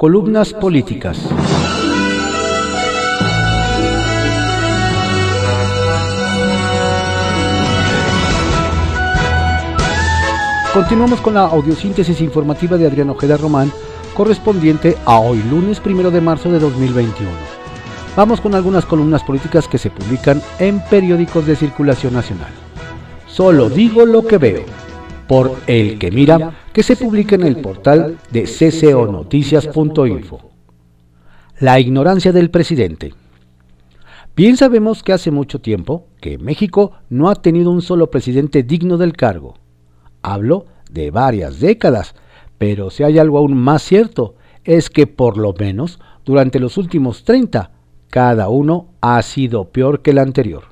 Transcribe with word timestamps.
Columnas 0.00 0.54
políticas. 0.54 1.20
Continuamos 10.72 11.20
con 11.20 11.34
la 11.34 11.42
audiosíntesis 11.42 12.22
informativa 12.22 12.78
de 12.78 12.86
Adrián 12.86 13.10
Ojeda 13.10 13.36
Román, 13.36 13.70
correspondiente 14.14 14.96
a 15.04 15.18
hoy 15.18 15.42
lunes 15.42 15.82
1 15.84 16.10
de 16.10 16.20
marzo 16.22 16.50
de 16.50 16.60
2021. 16.60 17.30
Vamos 18.16 18.40
con 18.40 18.54
algunas 18.54 18.86
columnas 18.86 19.22
políticas 19.22 19.68
que 19.68 19.76
se 19.76 19.90
publican 19.90 20.40
en 20.58 20.82
periódicos 20.86 21.44
de 21.44 21.56
circulación 21.56 22.14
nacional. 22.14 22.48
Solo 23.26 23.68
digo 23.68 24.06
lo 24.06 24.26
que 24.26 24.38
veo, 24.38 24.64
por 25.28 25.58
El 25.66 25.98
que 25.98 26.10
mira, 26.10 26.54
que 26.72 26.82
se 26.82 26.96
publica 26.96 27.34
en 27.34 27.42
el 27.42 27.56
portal 27.56 28.18
de 28.30 28.44
cconoticias.info. 28.44 30.40
La 31.58 31.80
ignorancia 31.80 32.32
del 32.32 32.50
presidente. 32.50 33.14
Bien 34.36 34.56
sabemos 34.56 35.02
que 35.02 35.12
hace 35.12 35.30
mucho 35.30 35.60
tiempo 35.60 36.06
que 36.20 36.38
México 36.38 36.92
no 37.08 37.28
ha 37.28 37.34
tenido 37.34 37.70
un 37.70 37.82
solo 37.82 38.10
presidente 38.10 38.62
digno 38.62 38.96
del 38.96 39.14
cargo 39.14 39.54
Hablo 40.22 40.66
de 40.90 41.10
varias 41.10 41.60
décadas, 41.60 42.14
pero 42.58 42.90
si 42.90 43.02
hay 43.02 43.18
algo 43.18 43.38
aún 43.38 43.56
más 43.56 43.82
cierto, 43.82 44.34
es 44.64 44.90
que 44.90 45.06
por 45.06 45.38
lo 45.38 45.54
menos 45.54 45.98
durante 46.24 46.58
los 46.58 46.76
últimos 46.76 47.24
30, 47.24 47.70
cada 48.08 48.48
uno 48.48 48.88
ha 49.00 49.22
sido 49.22 49.70
peor 49.70 50.02
que 50.02 50.10
el 50.10 50.18
anterior. 50.18 50.64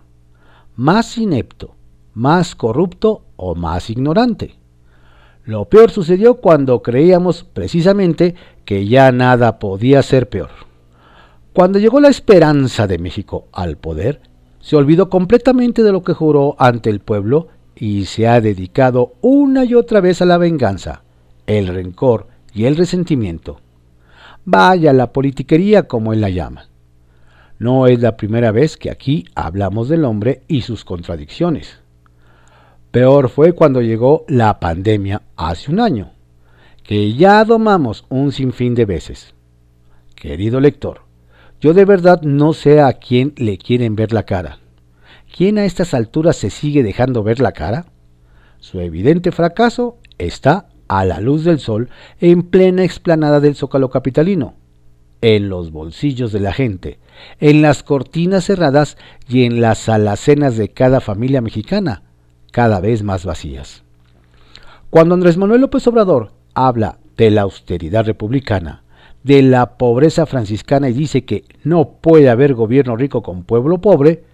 Más 0.77 1.17
inepto, 1.17 1.75
más 2.13 2.55
corrupto 2.55 3.23
o 3.37 3.55
más 3.55 3.91
ignorante. 3.91 4.57
Lo 5.49 5.65
peor 5.65 5.91
sucedió 5.91 6.43
cuando 6.43 6.83
creíamos 6.83 7.43
precisamente 7.43 8.35
que 8.67 8.87
ya 8.87 9.11
nada 9.13 9.59
podía 9.59 10.03
ser 10.03 10.29
peor. 10.29 10.51
Cuando 11.55 11.79
llegó 11.79 12.01
la 12.01 12.11
esperanza 12.11 12.87
de 12.87 12.99
México 12.99 13.49
al 13.53 13.79
poder, 13.79 14.21
se 14.61 14.77
olvidó 14.77 15.09
completamente 15.09 15.83
de 15.83 15.91
lo 15.91 16.03
que 16.03 16.13
juró 16.13 16.55
ante 16.59 16.91
el 16.91 17.01
pueblo 17.01 17.49
y 17.75 18.05
se 18.05 18.29
ha 18.29 18.43
dedicado 18.43 19.15
una 19.23 19.65
y 19.65 19.73
otra 19.73 20.03
vez 20.03 20.21
a 20.21 20.27
la 20.27 20.37
venganza, 20.37 21.03
el 21.47 21.69
rencor 21.69 22.27
y 22.53 22.67
el 22.67 22.77
resentimiento. 22.77 23.59
Vaya 24.45 24.93
la 24.93 25.15
politiquería 25.15 25.85
como 25.85 26.13
él 26.13 26.21
la 26.21 26.29
llama. 26.29 26.69
No 27.59 27.87
es 27.87 28.03
la 28.03 28.19
primera 28.19 28.53
vez 28.53 28.77
que 28.77 28.91
aquí 28.91 29.25
hablamos 29.35 29.89
del 29.89 30.05
hombre 30.05 30.43
y 30.47 30.61
sus 30.61 30.85
contradicciones. 30.85 31.79
Peor 32.91 33.29
fue 33.29 33.53
cuando 33.53 33.83
llegó 33.83 34.25
la 34.29 34.61
pandemia 34.61 35.23
hace 35.37 35.71
un 35.71 35.81
año, 35.81 36.13
que 36.83 37.15
ya 37.15 37.45
domamos 37.45 38.05
un 38.09 38.33
sinfín 38.33 38.75
de 38.75 38.87
veces. 38.87 39.35
Querido 40.15 40.61
lector, 40.61 41.03
yo 41.61 41.75
de 41.75 41.85
verdad 41.85 42.23
no 42.23 42.53
sé 42.53 42.81
a 42.81 42.95
quién 42.95 43.35
le 43.37 43.59
quieren 43.59 43.95
ver 43.95 44.13
la 44.13 44.25
cara. 44.25 44.59
¿quién 45.35 45.59
a 45.59 45.65
estas 45.65 45.95
alturas 45.95 46.37
se 46.37 46.51
sigue 46.51 46.83
dejando 46.83 47.23
ver 47.23 47.41
la 47.41 47.53
cara? 47.53 47.87
Su 48.59 48.81
evidente 48.81 49.33
fracaso 49.33 49.99
está 50.19 50.69
a 50.89 51.05
la 51.05 51.21
luz 51.21 51.45
del 51.45 51.61
sol 51.61 51.91
en 52.21 52.43
plena 52.43 52.85
explanada 52.85 53.41
del 53.41 53.55
zócalo 53.55 53.91
capitalino, 53.91 54.55
en 55.21 55.49
los 55.49 55.71
bolsillos 55.71 56.33
de 56.33 56.41
la 56.41 56.53
gente, 56.53 56.99
en 57.41 57.63
las 57.63 57.83
cortinas 57.83 58.45
cerradas 58.45 58.97
y 59.29 59.45
en 59.45 59.61
las 59.61 59.89
alacenas 59.89 60.57
de 60.57 60.71
cada 60.71 61.01
familia 61.01 61.41
mexicana, 61.41 62.03
cada 62.51 62.81
vez 62.81 63.03
más 63.03 63.25
vacías. 63.25 63.83
Cuando 64.91 65.15
Andrés 65.15 65.37
Manuel 65.37 65.61
López 65.61 65.87
Obrador 65.87 66.33
habla 66.55 66.99
de 67.17 67.31
la 67.31 67.43
austeridad 67.43 68.07
republicana, 68.07 68.83
de 69.23 69.43
la 69.43 69.77
pobreza 69.77 70.27
franciscana 70.27 70.89
y 70.89 70.93
dice 70.93 71.25
que 71.25 71.45
no 71.65 71.91
puede 72.01 72.31
haber 72.31 72.55
gobierno 72.55 72.97
rico 72.97 73.23
con 73.23 73.45
pueblo 73.45 73.79
pobre, 73.79 74.25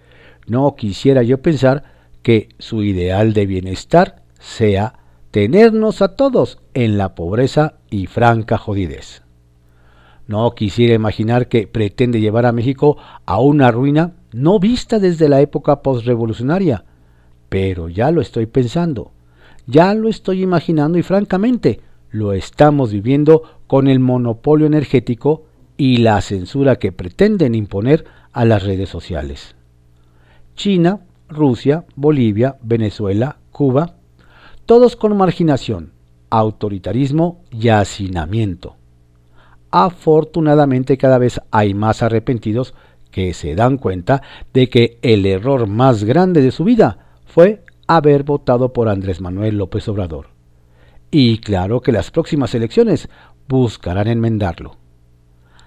no 0.47 0.75
quisiera 0.75 1.23
yo 1.23 1.41
pensar 1.41 1.83
que 2.21 2.49
su 2.59 2.83
ideal 2.83 3.33
de 3.33 3.45
bienestar 3.45 4.23
sea 4.39 4.99
tenernos 5.31 6.01
a 6.01 6.15
todos 6.15 6.59
en 6.73 6.97
la 6.97 7.15
pobreza 7.15 7.75
y 7.89 8.05
franca 8.07 8.57
jodidez. 8.57 9.23
No 10.27 10.49
quisiera 10.55 10.93
imaginar 10.93 11.47
que 11.47 11.67
pretende 11.67 12.19
llevar 12.19 12.45
a 12.45 12.51
México 12.51 12.97
a 13.25 13.39
una 13.39 13.71
ruina 13.71 14.13
no 14.31 14.59
vista 14.59 14.99
desde 14.99 15.29
la 15.29 15.41
época 15.41 15.81
postrevolucionaria, 15.81 16.85
pero 17.55 17.87
ya 17.87 18.11
lo 18.11 18.19
estoy 18.19 18.47
pensando, 18.47 19.13
ya 19.65 19.93
lo 19.93 20.09
estoy 20.09 20.43
imaginando 20.43 20.97
y 20.97 21.03
francamente 21.03 21.79
lo 22.11 22.33
estamos 22.33 22.91
viviendo 22.91 23.43
con 23.65 23.87
el 23.87 24.01
monopolio 24.01 24.67
energético 24.67 25.45
y 25.77 25.99
la 25.99 26.19
censura 26.19 26.75
que 26.75 26.91
pretenden 26.91 27.55
imponer 27.55 28.03
a 28.33 28.43
las 28.43 28.63
redes 28.63 28.89
sociales. 28.89 29.55
China, 30.57 30.99
Rusia, 31.29 31.85
Bolivia, 31.95 32.57
Venezuela, 32.61 33.37
Cuba, 33.51 33.95
todos 34.65 34.97
con 34.97 35.15
marginación, 35.15 35.93
autoritarismo 36.29 37.41
y 37.51 37.69
hacinamiento. 37.69 38.75
Afortunadamente 39.71 40.97
cada 40.97 41.19
vez 41.19 41.39
hay 41.51 41.73
más 41.73 42.03
arrepentidos 42.03 42.73
que 43.11 43.33
se 43.33 43.55
dan 43.55 43.77
cuenta 43.77 44.21
de 44.53 44.67
que 44.67 44.99
el 45.01 45.25
error 45.25 45.67
más 45.67 46.03
grande 46.03 46.41
de 46.41 46.51
su 46.51 46.65
vida 46.65 47.04
fue 47.35 47.65
haber 47.85 48.23
votado 48.23 48.71
por 48.71 48.87
Andrés 48.87 49.19
Manuel 49.19 49.57
López 49.57 49.89
Obrador. 49.89 50.27
Y 51.11 51.39
claro 51.39 51.81
que 51.81 51.91
las 51.91 52.09
próximas 52.09 52.55
elecciones 52.55 53.09
buscarán 53.49 54.07
enmendarlo. 54.07 54.77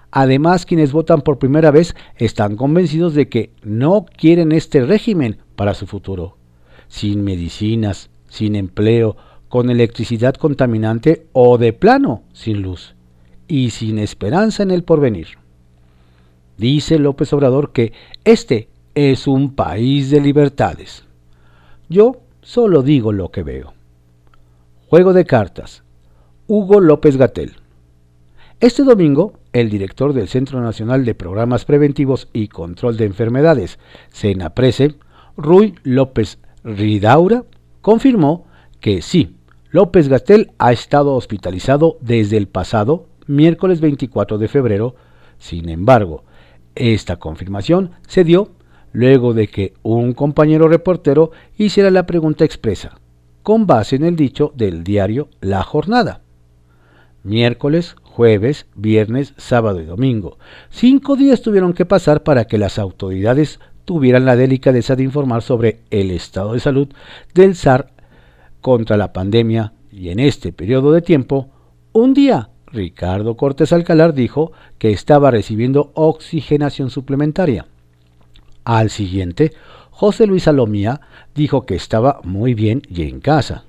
Además, 0.09 0.65
quienes 0.65 0.91
votan 0.91 1.21
por 1.21 1.37
primera 1.37 1.69
vez 1.69 1.95
están 2.15 2.55
convencidos 2.55 3.13
de 3.13 3.29
que 3.29 3.53
no 3.61 4.07
quieren 4.17 4.51
este 4.51 4.83
régimen 4.83 5.37
para 5.55 5.75
su 5.75 5.85
futuro. 5.85 6.37
Sin 6.87 7.23
medicinas, 7.23 8.09
sin 8.29 8.55
empleo, 8.55 9.15
con 9.47 9.69
electricidad 9.69 10.33
contaminante 10.33 11.27
o 11.33 11.59
de 11.59 11.71
plano 11.71 12.23
sin 12.33 12.63
luz 12.63 12.95
y 13.47 13.69
sin 13.69 13.99
esperanza 13.99 14.63
en 14.63 14.71
el 14.71 14.83
porvenir. 14.83 15.37
Dice 16.57 16.97
López 16.97 17.31
Obrador 17.31 17.73
que 17.73 17.93
este 18.23 18.69
es 18.95 19.27
un 19.27 19.53
país 19.53 20.09
de 20.09 20.19
libertades. 20.19 21.07
Yo 21.89 22.21
solo 22.43 22.83
digo 22.83 23.11
lo 23.11 23.29
que 23.31 23.41
veo. 23.41 23.73
Juego 24.87 25.11
de 25.11 25.25
cartas. 25.25 25.83
Hugo 26.47 26.79
López 26.79 27.17
Gatel. 27.17 27.53
Este 28.59 28.83
domingo, 28.83 29.33
el 29.53 29.69
director 29.69 30.13
del 30.13 30.27
Centro 30.27 30.61
Nacional 30.61 31.03
de 31.03 31.15
Programas 31.15 31.65
Preventivos 31.65 32.27
y 32.31 32.47
Control 32.47 32.95
de 32.95 33.05
Enfermedades, 33.05 33.79
CENAPRESE, 34.11 34.95
Rui 35.35 35.75
López 35.83 36.37
Ridaura, 36.63 37.45
confirmó 37.81 38.45
que 38.81 39.01
sí, 39.01 39.37
López 39.71 40.09
Gastel 40.09 40.51
ha 40.59 40.71
estado 40.71 41.15
hospitalizado 41.15 41.97
desde 42.01 42.37
el 42.37 42.47
pasado 42.47 43.07
miércoles 43.25 43.81
24 43.81 44.37
de 44.37 44.47
febrero. 44.47 44.95
Sin 45.37 45.69
embargo, 45.69 46.23
esta 46.75 47.17
confirmación 47.17 47.91
se 48.07 48.23
dio 48.23 48.49
luego 48.91 49.33
de 49.33 49.47
que 49.47 49.73
un 49.83 50.13
compañero 50.13 50.67
reportero 50.67 51.31
hiciera 51.57 51.91
la 51.91 52.05
pregunta 52.05 52.45
expresa, 52.45 52.99
con 53.43 53.67
base 53.67 53.95
en 53.95 54.03
el 54.03 54.15
dicho 54.15 54.51
del 54.55 54.83
diario 54.83 55.29
La 55.41 55.63
Jornada. 55.63 56.21
Miércoles, 57.23 57.95
jueves, 58.03 58.65
viernes, 58.75 59.33
sábado 59.37 59.81
y 59.81 59.85
domingo. 59.85 60.37
Cinco 60.69 61.15
días 61.15 61.41
tuvieron 61.41 61.73
que 61.73 61.85
pasar 61.85 62.23
para 62.23 62.45
que 62.45 62.57
las 62.57 62.79
autoridades 62.79 63.59
tuvieran 63.85 64.25
la 64.25 64.35
delicadeza 64.35 64.95
de 64.95 65.03
informar 65.03 65.41
sobre 65.41 65.79
el 65.89 66.11
estado 66.11 66.53
de 66.53 66.59
salud 66.59 66.89
del 67.33 67.55
SAR 67.55 67.91
contra 68.61 68.97
la 68.97 69.13
pandemia 69.13 69.73
y 69.91 70.09
en 70.09 70.19
este 70.19 70.53
periodo 70.53 70.91
de 70.91 71.01
tiempo, 71.01 71.49
un 71.91 72.13
día 72.13 72.49
Ricardo 72.71 73.35
Cortés 73.35 73.73
Alcalar 73.73 74.13
dijo 74.13 74.51
que 74.77 74.91
estaba 74.91 75.31
recibiendo 75.31 75.91
oxigenación 75.95 76.89
suplementaria. 76.89 77.65
Al 78.69 78.91
siguiente, 78.91 79.51
José 79.89 80.27
Luis 80.27 80.43
Salomía 80.43 81.01
dijo 81.33 81.65
que 81.65 81.73
estaba 81.73 82.21
muy 82.23 82.53
bien 82.53 82.83
y 82.87 83.01
en 83.01 83.19
casa. 83.19 83.63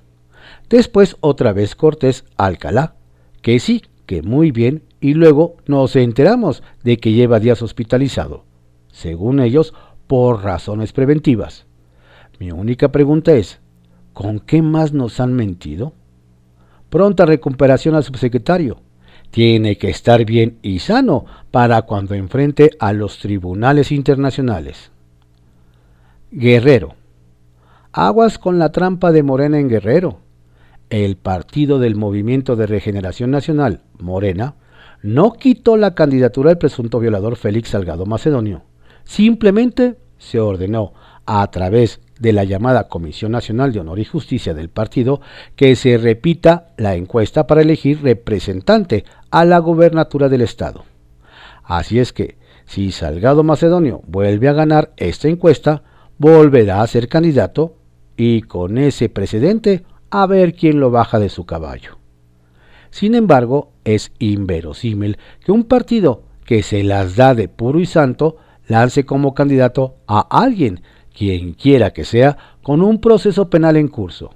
Después 0.69 1.17
otra 1.20 1.55
vez 1.55 1.75
Cortés 1.75 2.26
Alcalá, 2.37 2.97
que 3.41 3.58
sí, 3.61 3.82
que 4.05 4.20
muy 4.20 4.50
bien 4.50 4.82
y 5.00 5.14
luego 5.14 5.56
nos 5.64 5.97
enteramos 5.97 6.62
de 6.85 6.99
que 6.99 7.12
lleva 7.12 7.41
días 7.41 7.62
hospitalizado, 7.62 8.44
según 8.93 9.41
ellos, 9.41 9.73
por 10.06 10.44
razones 10.44 10.93
preventivas. 10.93 11.64
Mi 12.38 12.50
única 12.50 12.93
pregunta 12.93 13.32
es, 13.32 13.58
¿con 14.12 14.38
qué 14.38 14.61
más 14.61 14.93
nos 14.93 15.19
han 15.19 15.32
mentido? 15.32 15.94
Pronta 16.91 17.25
recuperación 17.25 17.94
al 17.94 18.05
subsecretario. 18.05 18.82
Tiene 19.31 19.79
que 19.79 19.91
estar 19.91 20.25
bien 20.25 20.59
y 20.62 20.81
sano 20.81 21.25
para 21.50 21.82
cuando 21.82 22.15
enfrente 22.15 22.71
a 22.79 22.93
los 22.93 23.19
tribunales 23.19 23.93
internacionales. 23.93 24.91
Guerrero. 26.31 26.94
Aguas 27.93 28.38
con 28.38 28.59
la 28.59 28.73
trampa 28.73 29.12
de 29.12 29.23
Morena 29.23 29.59
en 29.59 29.69
Guerrero 29.69 30.21
el 30.91 31.17
Partido 31.17 31.79
del 31.79 31.94
Movimiento 31.94 32.56
de 32.56 32.67
Regeneración 32.67 33.31
Nacional, 33.31 33.81
Morena, 33.99 34.56
no 35.03 35.32
quitó 35.32 35.77
la 35.77 35.94
candidatura 35.94 36.50
del 36.50 36.59
presunto 36.59 36.99
violador 36.99 37.37
Félix 37.37 37.71
Salgado 37.71 38.05
Macedonio. 38.06 38.62
Simplemente 39.05 39.97
se 40.19 40.41
ordenó, 40.41 40.93
a 41.25 41.49
través 41.50 42.00
de 42.20 42.32
la 42.32 42.44
llamada 42.44 42.87
Comisión 42.87 43.32
Nacional 43.32 43.72
de 43.72 43.81
Honor 43.81 43.99
y 43.99 44.05
Justicia 44.05 44.55
del 44.55 44.69
partido, 44.69 45.20
que 45.56 45.75
se 45.75 45.99
repita 45.99 46.69
la 46.76 46.94
encuesta 46.94 47.49
para 47.49 47.62
elegir 47.62 48.02
representante 48.02 49.05
a 49.31 49.44
la 49.44 49.58
gobernatura 49.58 50.28
del 50.28 50.43
Estado. 50.43 50.84
Así 51.64 51.99
es 51.99 52.12
que, 52.12 52.38
si 52.67 52.93
Salgado 52.93 53.43
Macedonio 53.43 54.02
vuelve 54.06 54.49
a 54.49 54.52
ganar 54.52 54.93
esta 54.96 55.26
encuesta, 55.26 55.82
volverá 56.19 56.82
a 56.82 56.87
ser 56.87 57.08
candidato 57.08 57.75
y 58.17 58.43
con 58.43 58.78
ese 58.78 59.08
precedente 59.08 59.84
a 60.11 60.26
ver 60.26 60.55
quién 60.55 60.78
lo 60.78 60.90
baja 60.90 61.19
de 61.19 61.31
su 61.31 61.46
caballo. 61.46 61.99
Sin 62.90 63.14
embargo, 63.14 63.72
es 63.84 64.12
inverosímil 64.19 65.17
que 65.44 65.52
un 65.52 65.64
partido 65.64 66.25
que 66.44 66.62
se 66.62 66.82
las 66.82 67.17
da 67.17 67.34
de 67.34 67.49
puro 67.49 67.78
y 67.78 67.87
santo 67.87 68.37
lance 68.67 69.05
como 69.05 69.34
candidato 69.34 69.96
a 70.06 70.20
alguien, 70.20 70.82
quien 71.16 71.52
quiera 71.54 71.92
que 71.92 72.04
sea, 72.04 72.36
con 72.62 72.82
un 72.82 73.00
proceso 73.00 73.50
penal 73.50 73.76
en 73.76 73.88
curso. 73.88 74.34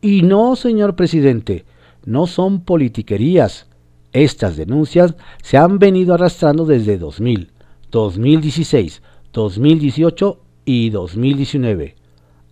Y 0.00 0.22
no, 0.22 0.56
señor 0.56 0.96
presidente, 0.96 1.64
no 2.04 2.26
son 2.26 2.62
politiquerías. 2.62 3.66
Estas 4.12 4.56
denuncias 4.56 5.14
se 5.42 5.56
han 5.56 5.78
venido 5.78 6.14
arrastrando 6.14 6.64
desde 6.64 6.98
2000, 6.98 7.50
2016, 7.90 9.02
2018 9.32 10.40
y 10.64 10.90
2019. 10.90 11.94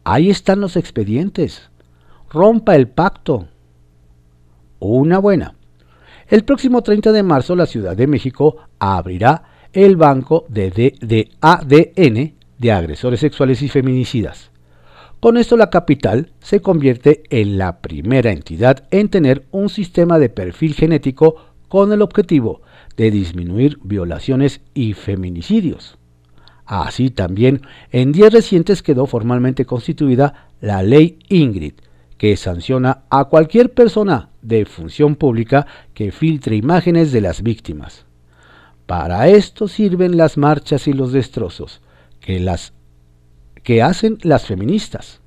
Ahí 0.05 0.31
están 0.31 0.61
los 0.61 0.77
expedientes. 0.77 1.71
Rompa 2.31 2.77
el 2.77 2.89
pacto. 2.89 3.49
Una 4.79 5.19
buena. 5.19 5.55
El 6.29 6.45
próximo 6.45 6.83
30 6.83 7.13
de 7.13 7.23
marzo 7.23 7.57
la 7.57 7.67
Ciudad 7.67 7.97
de 7.97 8.07
México 8.07 8.57
abrirá 8.79 9.45
el 9.73 9.97
banco 9.97 10.45
de, 10.49 11.31
ADN 11.41 12.35
de 12.59 12.73
agresores 12.73 13.21
sexuales 13.21 13.63
y 13.63 13.69
feminicidas. 13.69 14.51
Con 15.21 15.37
esto 15.37 15.57
la 15.57 15.71
capital 15.71 16.31
se 16.41 16.61
convierte 16.61 17.23
en 17.31 17.59
la 17.59 17.81
primera 17.81 18.31
entidad 18.31 18.85
en 18.91 19.09
tener 19.09 19.47
un 19.51 19.69
sistema 19.69 20.19
de 20.19 20.29
perfil 20.29 20.75
genético 20.75 21.37
con 21.67 21.93
el 21.93 22.03
objetivo 22.03 22.63
de 22.97 23.11
disminuir 23.11 23.79
violaciones 23.83 24.61
y 24.75 24.93
feminicidios. 24.93 25.99
Así 26.67 27.11
también, 27.11 27.63
en 27.91 28.13
días 28.13 28.33
recientes 28.33 28.83
quedó 28.83 29.07
formalmente 29.07 29.65
constituida 29.65 30.51
la 30.61 30.83
ley 30.83 31.19
Ingrid, 31.29 31.75
que 32.17 32.37
sanciona 32.37 33.03
a 33.11 33.25
cualquier 33.25 33.73
persona 33.73 34.31
de 34.43 34.67
función 34.67 35.17
pública 35.17 35.67
que 35.95 36.13
filtre 36.13 36.57
imágenes 36.57 37.11
de 37.11 37.23
las 37.23 37.43
víctimas. 37.43 38.05
Para 38.87 39.29
esto 39.29 39.67
sirven 39.67 40.17
las 40.17 40.37
marchas 40.37 40.89
y 40.89 40.93
los 40.93 41.13
destrozos 41.13 41.81
que, 42.21 42.39
las, 42.41 42.73
que 43.63 43.83
hacen 43.83 44.19
las 44.23 44.47
feministas. 44.47 45.21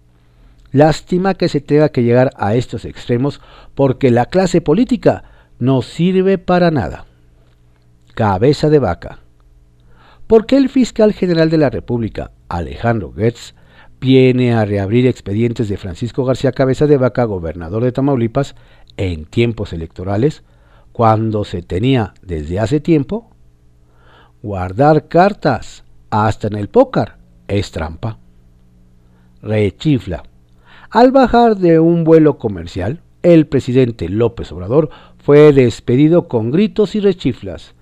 Lástima 0.71 1.33
que 1.33 1.49
se 1.49 1.61
tenga 1.61 1.89
que 1.89 2.03
llegar 2.03 2.31
a 2.37 2.55
estos 2.55 2.85
extremos 2.85 3.41
porque 3.75 4.11
la 4.11 4.27
clase 4.27 4.61
política 4.61 5.23
no 5.59 5.81
sirve 5.81 6.37
para 6.37 6.71
nada. 6.71 7.05
Cabeza 8.13 8.69
de 8.69 8.79
vaca. 8.79 9.19
¿Por 10.27 10.45
qué 10.45 10.57
el 10.57 10.69
fiscal 10.69 11.13
general 11.13 11.49
de 11.49 11.57
la 11.57 11.69
República, 11.69 12.31
Alejandro 12.47 13.11
Goetz, 13.13 13.53
viene 13.99 14.53
a 14.53 14.65
reabrir 14.65 15.05
expedientes 15.05 15.67
de 15.67 15.77
Francisco 15.77 16.23
García 16.23 16.53
Cabeza 16.53 16.87
de 16.87 16.97
Vaca, 16.97 17.25
gobernador 17.25 17.83
de 17.83 17.91
Tamaulipas, 17.91 18.55
en 18.97 19.25
tiempos 19.25 19.73
electorales, 19.73 20.43
cuando 20.93 21.43
se 21.43 21.61
tenía 21.61 22.13
desde 22.21 22.59
hace 22.59 22.79
tiempo 22.79 23.31
Guardar 24.43 25.07
cartas, 25.07 25.83
hasta 26.11 26.47
en 26.47 26.55
el 26.55 26.69
pócar, 26.69 27.17
es 27.47 27.71
trampa. 27.71 28.19
Rechifla. 29.41 30.23
Al 30.91 31.11
bajar 31.11 31.57
de 31.57 31.79
un 31.79 32.03
vuelo 32.03 32.37
comercial, 32.37 33.01
el 33.23 33.47
presidente 33.47 34.09
López 34.09 34.51
Obrador 34.51 34.89
fue 35.17 35.51
despedido 35.53 36.27
con 36.27 36.51
gritos 36.51 36.93
y 36.95 36.99
rechiflas. 36.99 37.73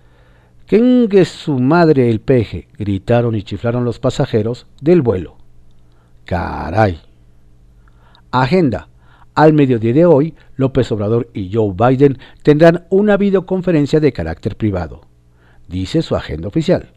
¡Que 0.67 1.25
su 1.25 1.59
madre 1.59 2.09
el 2.09 2.21
peje! 2.21 2.67
gritaron 2.77 3.35
y 3.35 3.43
chiflaron 3.43 3.83
los 3.83 3.99
pasajeros 3.99 4.67
del 4.79 5.01
vuelo. 5.01 5.37
¡Caray! 6.25 6.99
Agenda. 8.31 8.87
Al 9.33 9.53
mediodía 9.53 9.93
de 9.93 10.05
hoy, 10.05 10.35
López 10.55 10.91
Obrador 10.91 11.29
y 11.33 11.51
Joe 11.51 11.73
Biden 11.73 12.19
tendrán 12.43 12.85
una 12.89 13.17
videoconferencia 13.17 13.99
de 13.99 14.13
carácter 14.13 14.55
privado 14.55 15.09
dice 15.69 16.01
su 16.01 16.15
agenda 16.15 16.47
oficial. 16.47 16.89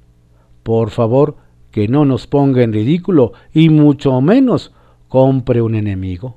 Por 0.62 0.90
favor, 0.90 1.36
que 1.70 1.88
no 1.88 2.04
nos 2.04 2.26
ponga 2.26 2.62
en 2.62 2.72
ridículo 2.72 3.32
y 3.52 3.70
mucho 3.70 4.20
menos 4.20 4.72
compre 5.08 5.62
un 5.62 5.74
enemigo. 5.74 6.36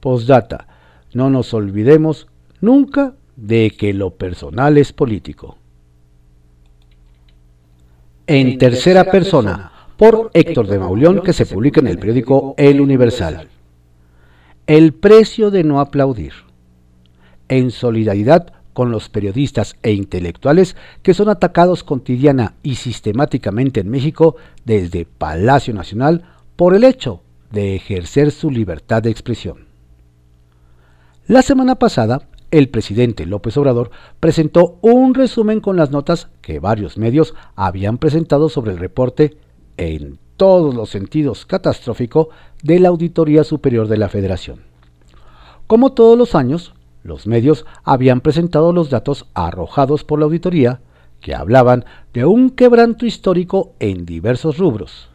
Postdata, 0.00 0.68
no 1.12 1.28
nos 1.28 1.52
olvidemos 1.54 2.28
nunca 2.60 3.14
de 3.36 3.72
que 3.76 3.92
lo 3.92 4.10
personal 4.10 4.78
es 4.78 4.92
político. 4.92 5.56
En 8.26 8.58
tercera 8.58 9.04
persona, 9.04 9.72
por 9.96 10.30
Héctor 10.34 10.66
de 10.66 10.78
Mauleón, 10.78 11.22
que 11.22 11.32
se 11.32 11.46
publica 11.46 11.80
en 11.80 11.88
el 11.88 11.98
periódico 11.98 12.54
El 12.56 12.80
Universal. 12.80 13.48
El 14.66 14.92
precio 14.92 15.50
de 15.50 15.64
no 15.64 15.80
aplaudir. 15.80 16.32
En 17.48 17.70
solidaridad 17.70 18.52
con 18.78 18.92
los 18.92 19.08
periodistas 19.08 19.74
e 19.82 19.90
intelectuales 19.90 20.76
que 21.02 21.12
son 21.12 21.28
atacados 21.28 21.82
cotidiana 21.82 22.54
y 22.62 22.76
sistemáticamente 22.76 23.80
en 23.80 23.90
México 23.90 24.36
desde 24.64 25.04
Palacio 25.04 25.74
Nacional 25.74 26.22
por 26.54 26.76
el 26.76 26.84
hecho 26.84 27.20
de 27.50 27.74
ejercer 27.74 28.30
su 28.30 28.52
libertad 28.52 29.02
de 29.02 29.10
expresión. 29.10 29.66
La 31.26 31.42
semana 31.42 31.74
pasada, 31.74 32.28
el 32.52 32.68
presidente 32.68 33.26
López 33.26 33.56
Obrador 33.56 33.90
presentó 34.20 34.78
un 34.80 35.12
resumen 35.14 35.60
con 35.60 35.76
las 35.76 35.90
notas 35.90 36.28
que 36.40 36.60
varios 36.60 36.98
medios 36.98 37.34
habían 37.56 37.98
presentado 37.98 38.48
sobre 38.48 38.70
el 38.70 38.78
reporte 38.78 39.38
en 39.76 40.20
todos 40.36 40.72
los 40.72 40.88
sentidos 40.88 41.46
catastrófico 41.46 42.28
de 42.62 42.78
la 42.78 42.90
Auditoría 42.90 43.42
Superior 43.42 43.88
de 43.88 43.96
la 43.96 44.08
Federación. 44.08 44.60
Como 45.66 45.94
todos 45.94 46.16
los 46.16 46.36
años, 46.36 46.74
los 47.08 47.26
medios 47.26 47.66
habían 47.82 48.20
presentado 48.20 48.72
los 48.72 48.90
datos 48.90 49.26
arrojados 49.34 50.04
por 50.04 50.20
la 50.20 50.26
auditoría 50.26 50.80
que 51.20 51.34
hablaban 51.34 51.84
de 52.12 52.24
un 52.24 52.50
quebranto 52.50 53.06
histórico 53.06 53.72
en 53.80 54.06
diversos 54.06 54.58
rubros. 54.58 55.10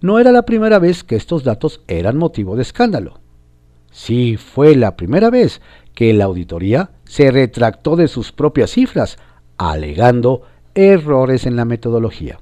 No 0.00 0.18
era 0.18 0.32
la 0.32 0.42
primera 0.42 0.78
vez 0.78 1.04
que 1.04 1.16
estos 1.16 1.44
datos 1.44 1.82
eran 1.86 2.16
motivo 2.16 2.56
de 2.56 2.62
escándalo. 2.62 3.20
Sí 3.90 4.36
fue 4.36 4.74
la 4.74 4.96
primera 4.96 5.30
vez 5.30 5.60
que 5.94 6.12
la 6.12 6.24
auditoría 6.24 6.90
se 7.04 7.30
retractó 7.30 7.96
de 7.96 8.08
sus 8.08 8.32
propias 8.32 8.70
cifras, 8.70 9.18
alegando 9.56 10.42
errores 10.74 11.46
en 11.46 11.56
la 11.56 11.64
metodología. 11.64 12.38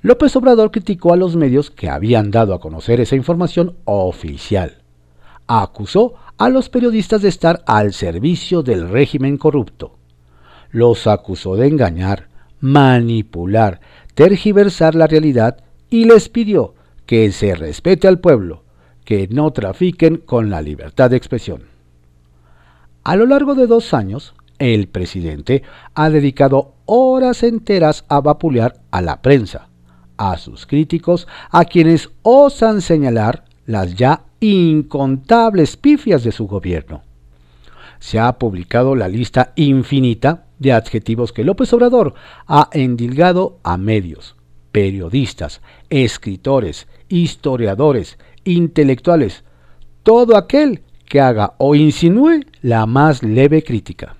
López 0.00 0.34
Obrador 0.34 0.72
criticó 0.72 1.12
a 1.12 1.16
los 1.16 1.36
medios 1.36 1.70
que 1.70 1.88
habían 1.88 2.32
dado 2.32 2.54
a 2.54 2.60
conocer 2.60 3.00
esa 3.00 3.14
información 3.14 3.76
oficial. 3.84 4.81
Acusó 5.46 6.14
a 6.38 6.48
los 6.48 6.68
periodistas 6.68 7.22
de 7.22 7.28
estar 7.28 7.62
al 7.66 7.92
servicio 7.92 8.62
del 8.62 8.88
régimen 8.88 9.38
corrupto. 9.38 9.96
Los 10.70 11.06
acusó 11.06 11.56
de 11.56 11.68
engañar, 11.68 12.28
manipular, 12.60 13.80
tergiversar 14.14 14.94
la 14.94 15.06
realidad 15.06 15.58
y 15.90 16.04
les 16.04 16.28
pidió 16.28 16.74
que 17.06 17.30
se 17.32 17.54
respete 17.54 18.08
al 18.08 18.20
pueblo, 18.20 18.62
que 19.04 19.28
no 19.28 19.50
trafiquen 19.52 20.16
con 20.16 20.48
la 20.48 20.62
libertad 20.62 21.10
de 21.10 21.16
expresión. 21.16 21.64
A 23.04 23.16
lo 23.16 23.26
largo 23.26 23.54
de 23.54 23.66
dos 23.66 23.94
años, 23.94 24.34
el 24.58 24.86
presidente 24.86 25.64
ha 25.94 26.08
dedicado 26.08 26.74
horas 26.86 27.42
enteras 27.42 28.04
a 28.08 28.20
vapulear 28.20 28.80
a 28.92 29.02
la 29.02 29.20
prensa, 29.20 29.68
a 30.16 30.38
sus 30.38 30.66
críticos, 30.66 31.26
a 31.50 31.64
quienes 31.64 32.10
osan 32.22 32.80
señalar 32.80 33.44
las 33.66 33.94
ya 33.94 34.24
incontables 34.40 35.76
pifias 35.76 36.24
de 36.24 36.32
su 36.32 36.46
gobierno. 36.46 37.02
Se 37.98 38.18
ha 38.18 38.32
publicado 38.38 38.96
la 38.96 39.08
lista 39.08 39.52
infinita 39.54 40.46
de 40.58 40.72
adjetivos 40.72 41.32
que 41.32 41.44
López 41.44 41.72
Obrador 41.72 42.14
ha 42.46 42.68
endilgado 42.72 43.58
a 43.62 43.76
medios, 43.76 44.36
periodistas, 44.72 45.60
escritores, 45.90 46.88
historiadores, 47.08 48.18
intelectuales, 48.44 49.44
todo 50.02 50.36
aquel 50.36 50.82
que 51.04 51.20
haga 51.20 51.54
o 51.58 51.74
insinúe 51.74 52.40
la 52.62 52.86
más 52.86 53.22
leve 53.22 53.62
crítica. 53.62 54.16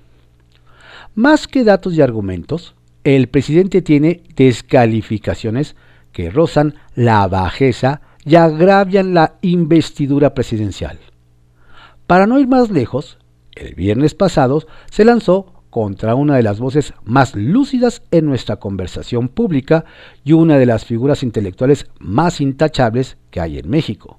Más 1.15 1.49
que 1.49 1.65
datos 1.65 1.95
y 1.95 2.03
argumentos, 2.03 2.75
el 3.05 3.29
presidente 3.29 3.83
tiene 3.83 4.23
descalificaciones 4.37 5.75
que 6.13 6.31
rozan 6.31 6.75
la 6.95 7.27
bajeza 7.27 8.03
y 8.25 8.37
agravian 8.37 9.15
la 9.15 9.35
investidura 9.43 10.35
presidencial. 10.35 10.99
Para 12.07 12.27
no 12.27 12.39
ir 12.39 12.49
más 12.49 12.71
lejos, 12.71 13.19
el 13.55 13.75
viernes 13.75 14.15
pasado 14.15 14.63
se 14.91 15.05
lanzó 15.05 15.53
contra 15.71 16.15
una 16.15 16.37
de 16.37 16.43
las 16.43 16.61
voces 16.61 16.93
más 17.03 17.35
lúcidas 17.35 18.03
en 18.11 18.27
nuestra 18.27 18.57
conversación 18.57 19.29
pública 19.29 19.87
y 20.23 20.33
una 20.33 20.59
de 20.59 20.67
las 20.67 20.85
figuras 20.85 21.23
intelectuales 21.23 21.87
más 21.99 22.43
intachables 22.43 23.17
que 23.31 23.41
hay 23.41 23.59
en 23.59 23.71
México. 23.71 24.19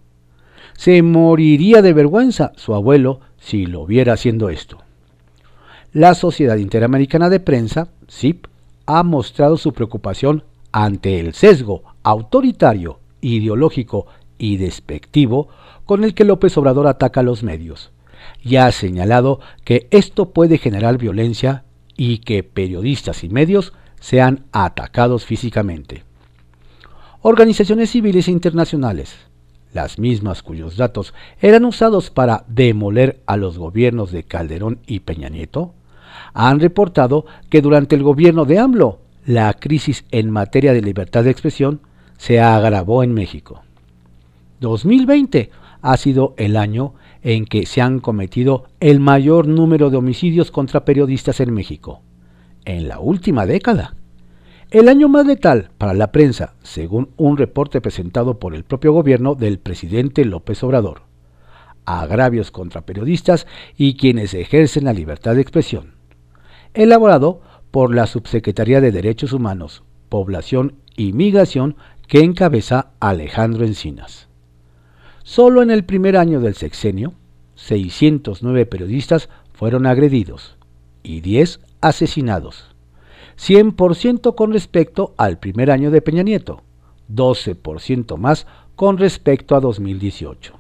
Se 0.76 1.02
moriría 1.04 1.84
de 1.84 1.94
vergüenza 1.94 2.54
su 2.56 2.74
abuelo 2.74 3.20
si 3.38 3.68
lo 3.68 3.86
viera 3.86 4.14
haciendo 4.14 4.50
esto. 4.50 4.80
La 5.92 6.16
Sociedad 6.16 6.58
Interamericana 6.58 7.30
de 7.30 7.40
Prensa, 7.40 7.90
SIP, 8.08 8.48
ha 8.88 9.04
mostrado 9.04 9.58
su 9.58 9.74
preocupación 9.74 10.44
ante 10.72 11.20
el 11.20 11.36
sesgo 11.36 11.84
autoritario, 12.02 13.00
ideológico 13.24 14.06
y 14.38 14.58
despectivo 14.58 15.48
con 15.86 16.04
el 16.04 16.14
que 16.14 16.26
López 16.26 16.58
Obrador 16.58 16.88
ataca 16.88 17.22
a 17.22 17.24
los 17.24 17.44
medios, 17.44 17.92
y 18.44 18.58
ha 18.58 18.72
señalado 18.72 19.40
que 19.64 19.88
esto 19.92 20.30
puede 20.30 20.58
generar 20.58 20.98
violencia 20.98 21.64
y 21.98 22.20
que 22.20 22.44
periodistas 22.44 23.24
y 23.24 23.30
medios 23.30 23.74
sean 24.00 24.46
atacados 24.52 25.26
físicamente. 25.26 26.04
Organizaciones 27.22 27.92
civiles 27.92 28.28
e 28.28 28.32
internacionales, 28.32 29.16
las 29.74 29.98
mismas 29.98 30.44
cuyos 30.44 30.78
datos 30.78 31.14
eran 31.42 31.66
usados 31.66 32.10
para 32.10 32.44
demoler 32.48 33.22
a 33.26 33.38
los 33.38 33.58
gobiernos 33.58 34.12
de 34.12 34.24
Calderón 34.24 34.80
y 34.86 35.00
Peña 35.00 35.30
Nieto, 35.30 35.74
han 36.34 36.60
reportado 36.60 37.26
que 37.50 37.62
durante 37.62 37.96
el 37.96 38.04
gobierno 38.04 38.46
de 38.46 38.60
AMLO 38.60 39.00
la 39.26 39.54
crisis 39.54 40.06
en 40.12 40.30
materia 40.30 40.74
de 40.74 40.82
libertad 40.82 41.24
de 41.24 41.32
expresión 41.32 41.82
se 42.18 42.40
agravó 42.40 43.04
en 43.04 43.14
México. 43.14 43.64
2020 44.60 45.50
ha 45.82 45.98
sido 45.98 46.34
el 46.38 46.56
año 46.56 46.94
en 47.22 47.46
que 47.46 47.66
se 47.66 47.82
han 47.82 48.00
cometido 48.00 48.66
el 48.80 49.00
mayor 49.00 49.48
número 49.48 49.90
de 49.90 49.98
homicidios 49.98 50.52
contra 50.52 50.86
periodistas 50.86 51.40
en 51.40 51.54
México, 51.54 52.02
en 52.66 52.88
la 52.88 53.00
última 53.00 53.46
década. 53.46 53.96
El 54.72 54.90
año 54.90 55.08
más 55.08 55.26
letal 55.26 55.70
para 55.78 55.94
la 55.94 56.12
prensa, 56.12 56.56
según 56.64 57.10
un 57.18 57.38
reporte 57.38 57.80
presentado 57.80 58.40
por 58.40 58.56
el 58.56 58.64
propio 58.64 58.92
gobierno 58.92 59.36
del 59.36 59.60
presidente 59.60 60.26
López 60.26 60.64
Obrador. 60.64 61.04
Agravios 61.86 62.50
contra 62.50 62.82
periodistas 62.82 63.46
y 63.78 63.96
quienes 63.96 64.34
ejercen 64.34 64.86
la 64.86 64.94
libertad 64.94 65.36
de 65.36 65.42
expresión. 65.42 65.96
Elaborado 66.74 67.42
por 67.72 67.94
la 67.94 68.08
Subsecretaría 68.08 68.82
de 68.82 68.92
Derechos 68.92 69.34
Humanos, 69.34 69.84
Población 70.10 70.76
y 70.96 71.14
Migración 71.14 71.76
que 72.14 72.20
encabeza 72.20 72.92
Alejandro 73.00 73.66
Encinas. 73.66 74.28
Solo 75.24 75.64
en 75.64 75.72
el 75.72 75.84
primer 75.84 76.16
año 76.16 76.42
del 76.42 76.54
sexenio, 76.54 77.16
609 77.56 78.68
periodistas 78.68 79.30
fueron 79.52 79.88
agredidos 79.88 80.56
y 81.02 81.22
10 81.22 81.60
asesinados. 81.82 82.76
100% 83.40 84.36
con 84.36 84.54
respecto 84.54 85.16
al 85.18 85.40
primer 85.40 85.72
año 85.72 85.90
de 85.90 86.04
Peña 86.04 86.22
Nieto, 86.22 86.62
12% 87.12 88.16
más 88.18 88.46
con 88.76 89.00
respecto 89.00 89.56
a 89.56 89.60
2018. 89.60 90.54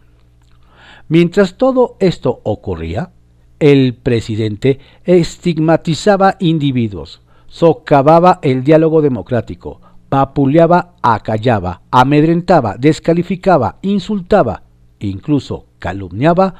Mientras 1.07 1.59
todo 1.59 1.97
esto 1.99 2.41
ocurría, 2.41 3.11
el 3.59 3.93
presidente 3.93 4.79
estigmatizaba 5.03 6.35
individuos, 6.39 7.21
socavaba 7.45 8.39
el 8.41 8.63
diálogo 8.63 9.03
democrático, 9.03 9.81
vapuleaba, 10.13 10.93
acallaba, 11.01 11.81
amedrentaba, 11.89 12.77
descalificaba, 12.77 13.79
insultaba, 13.81 14.61
incluso 14.99 15.65
calumniaba 15.79 16.53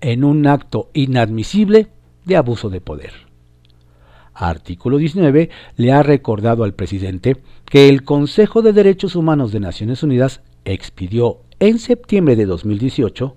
en 0.00 0.22
un 0.22 0.46
acto 0.46 0.90
inadmisible 0.92 1.88
de 2.24 2.36
abuso 2.36 2.70
de 2.70 2.80
poder. 2.80 3.10
Artículo 4.32 4.98
19 4.98 5.50
le 5.76 5.92
ha 5.92 6.04
recordado 6.04 6.62
al 6.62 6.74
presidente 6.74 7.38
que 7.64 7.88
el 7.88 8.04
Consejo 8.04 8.62
de 8.62 8.72
Derechos 8.72 9.16
Humanos 9.16 9.50
de 9.50 9.58
Naciones 9.58 10.04
Unidas 10.04 10.40
expidió 10.64 11.40
en 11.58 11.80
septiembre 11.80 12.36
de 12.36 12.46
2018 12.46 13.36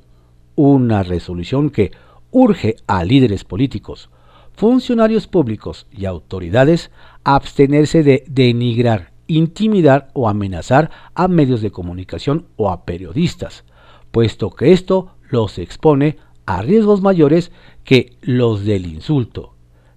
una 0.54 1.02
resolución 1.02 1.72
que 1.72 1.92
urge 2.30 2.76
a 2.86 3.04
líderes 3.04 3.44
políticos, 3.44 4.12
funcionarios 4.56 5.26
públicos 5.26 5.88
y 5.92 6.06
autoridades 6.06 6.92
a 7.24 7.34
abstenerse 7.34 8.04
de 8.04 8.24
denigrar 8.28 9.13
intimidar 9.28 10.10
o 10.14 10.28
amenazar 10.28 10.92
a 11.16 11.28
medios 11.28 11.62
de 11.62 11.72
comunicación 11.72 12.46
o 12.56 12.70
a 12.70 12.86
periodistas, 12.86 13.64
puesto 14.12 14.52
que 14.52 14.74
esto 14.74 15.16
los 15.30 15.58
expone 15.58 16.18
a 16.46 16.62
riesgos 16.62 17.02
mayores 17.02 17.52
que 17.84 18.18
los 18.22 18.66
del 18.66 18.86
insulto, 18.86 19.54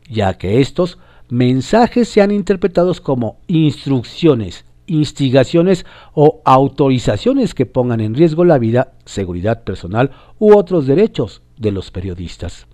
ya 0.08 0.34
que 0.38 0.60
estos 0.60 0.98
mensajes 1.28 2.08
sean 2.08 2.30
interpretados 2.30 3.00
como 3.00 3.38
instrucciones, 3.48 4.64
instigaciones 4.86 5.84
o 6.14 6.40
autorizaciones 6.44 7.54
que 7.54 7.66
pongan 7.66 8.00
en 8.00 8.14
riesgo 8.14 8.44
la 8.44 8.58
vida, 8.58 8.92
seguridad 9.04 9.64
personal 9.64 10.12
u 10.38 10.56
otros 10.56 10.86
derechos 10.86 11.42
de 11.58 11.72
los 11.72 11.90
periodistas. 11.90 12.66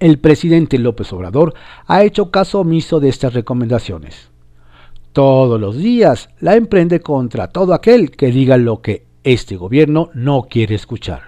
El 0.00 0.18
presidente 0.18 0.78
López 0.78 1.12
Obrador 1.12 1.54
ha 1.86 2.02
hecho 2.02 2.30
caso 2.30 2.60
omiso 2.60 2.98
de 2.98 3.08
estas 3.08 3.34
recomendaciones 3.34 4.31
todos 5.12 5.60
los 5.60 5.76
días 5.76 6.30
la 6.40 6.56
emprende 6.56 7.00
contra 7.00 7.48
todo 7.48 7.74
aquel 7.74 8.10
que 8.10 8.32
diga 8.32 8.56
lo 8.56 8.80
que 8.80 9.04
este 9.24 9.56
gobierno 9.56 10.10
no 10.14 10.42
quiere 10.42 10.74
escuchar. 10.74 11.22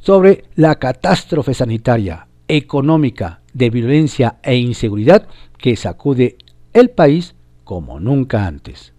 Sobre 0.00 0.44
la 0.54 0.76
catástrofe 0.76 1.54
sanitaria, 1.54 2.26
económica, 2.48 3.40
de 3.52 3.70
violencia 3.70 4.36
e 4.42 4.56
inseguridad 4.56 5.26
que 5.58 5.76
sacude 5.76 6.36
el 6.72 6.90
país 6.90 7.34
como 7.64 8.00
nunca 8.00 8.46
antes. 8.46 8.92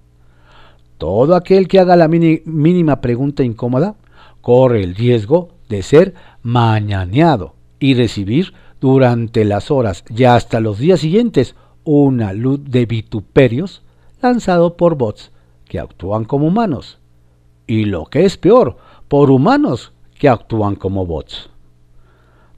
Todo 0.98 1.36
aquel 1.36 1.68
que 1.68 1.80
haga 1.80 1.96
la 1.96 2.08
mínima 2.08 3.02
pregunta 3.02 3.44
incómoda 3.44 3.96
corre 4.42 4.84
el 4.84 4.96
riesgo 4.96 5.50
de 5.70 5.82
ser 5.82 6.14
mañaneado 6.44 7.56
y 7.80 7.96
recibir 7.96 8.54
durante 8.80 9.44
las 9.44 9.72
horas 9.72 10.04
y 10.10 10.26
hasta 10.26 10.60
los 10.60 10.78
días 10.78 11.00
siguientes 11.00 11.56
una 11.84 12.34
luz 12.34 12.60
de 12.64 12.86
vituperios 12.86 13.83
lanzado 14.24 14.78
por 14.78 14.96
bots 14.96 15.32
que 15.66 15.80
actúan 15.80 16.24
como 16.26 16.48
humanos. 16.48 17.00
Y 17.68 17.86
lo 17.86 18.06
que 18.06 18.26
es 18.26 18.38
peor, 18.38 18.78
por 19.08 19.30
humanos 19.30 19.94
que 20.18 20.30
actúan 20.30 20.76
como 20.76 21.06
bots. 21.06 21.50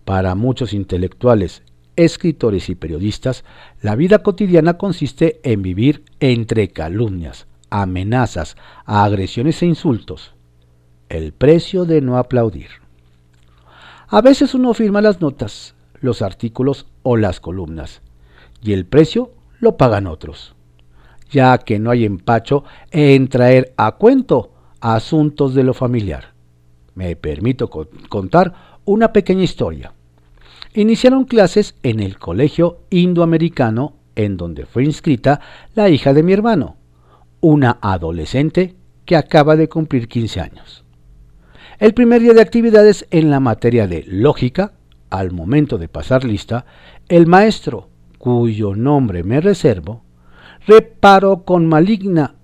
Para 0.05 0.35
muchos 0.35 0.73
intelectuales, 0.73 1.63
escritores 1.95 2.69
y 2.69 2.75
periodistas, 2.75 3.43
la 3.81 3.95
vida 3.95 4.19
cotidiana 4.19 4.77
consiste 4.77 5.39
en 5.43 5.61
vivir 5.61 6.03
entre 6.19 6.69
calumnias, 6.69 7.47
amenazas, 7.69 8.55
agresiones 8.85 9.61
e 9.61 9.65
insultos. 9.65 10.33
El 11.09 11.33
precio 11.33 11.85
de 11.85 12.01
no 12.01 12.17
aplaudir. 12.17 12.69
A 14.07 14.21
veces 14.21 14.53
uno 14.53 14.73
firma 14.73 15.01
las 15.01 15.21
notas, 15.21 15.75
los 15.99 16.21
artículos 16.21 16.85
o 17.01 17.17
las 17.17 17.39
columnas, 17.39 18.01
y 18.61 18.73
el 18.73 18.85
precio 18.85 19.31
lo 19.59 19.77
pagan 19.77 20.05
otros 20.05 20.55
ya 21.35 21.57
que 21.57 21.79
no 21.79 21.91
hay 21.91 22.05
empacho 22.05 22.63
en 22.91 23.27
traer 23.27 23.73
a 23.75 23.91
cuento 23.97 24.53
asuntos 24.79 25.53
de 25.53 25.63
lo 25.63 25.73
familiar. 25.73 26.33
Me 26.93 27.17
permito 27.17 27.69
contar 27.69 28.79
una 28.85 29.11
pequeña 29.11 29.43
historia. 29.43 29.91
Iniciaron 30.73 31.25
clases 31.25 31.75
en 31.83 31.99
el 31.99 32.17
colegio 32.17 32.79
indoamericano 32.89 33.97
en 34.15 34.37
donde 34.37 34.65
fue 34.65 34.85
inscrita 34.85 35.41
la 35.73 35.89
hija 35.89 36.13
de 36.13 36.23
mi 36.23 36.31
hermano, 36.31 36.77
una 37.41 37.79
adolescente 37.81 38.75
que 39.03 39.17
acaba 39.17 39.57
de 39.57 39.67
cumplir 39.67 40.07
15 40.07 40.39
años. 40.39 40.85
El 41.79 41.93
primer 41.93 42.21
día 42.21 42.33
de 42.33 42.41
actividades 42.41 43.07
en 43.11 43.29
la 43.29 43.41
materia 43.41 43.87
de 43.87 44.05
lógica, 44.07 44.71
al 45.09 45.33
momento 45.33 45.77
de 45.77 45.89
pasar 45.89 46.23
lista, 46.23 46.65
el 47.09 47.27
maestro, 47.27 47.89
cuyo 48.19 48.73
nombre 48.73 49.23
me 49.25 49.41
reservo, 49.41 50.04
reparó 50.65 51.43
con 51.43 51.67
maligna 51.67 52.35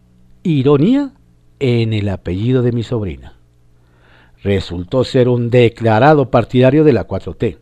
ironía 0.44 1.12
en 1.60 1.94
el 1.94 2.10
apellido 2.10 2.62
de 2.62 2.72
mi 2.72 2.84
sobrina. 2.84 3.34
Resultó 4.44 5.04
ser 5.04 5.28
un 5.28 5.50
declarado 5.50 6.30
partidario 6.30 6.84
de 6.84 6.94
la 6.94 7.08
4T, 7.08 7.58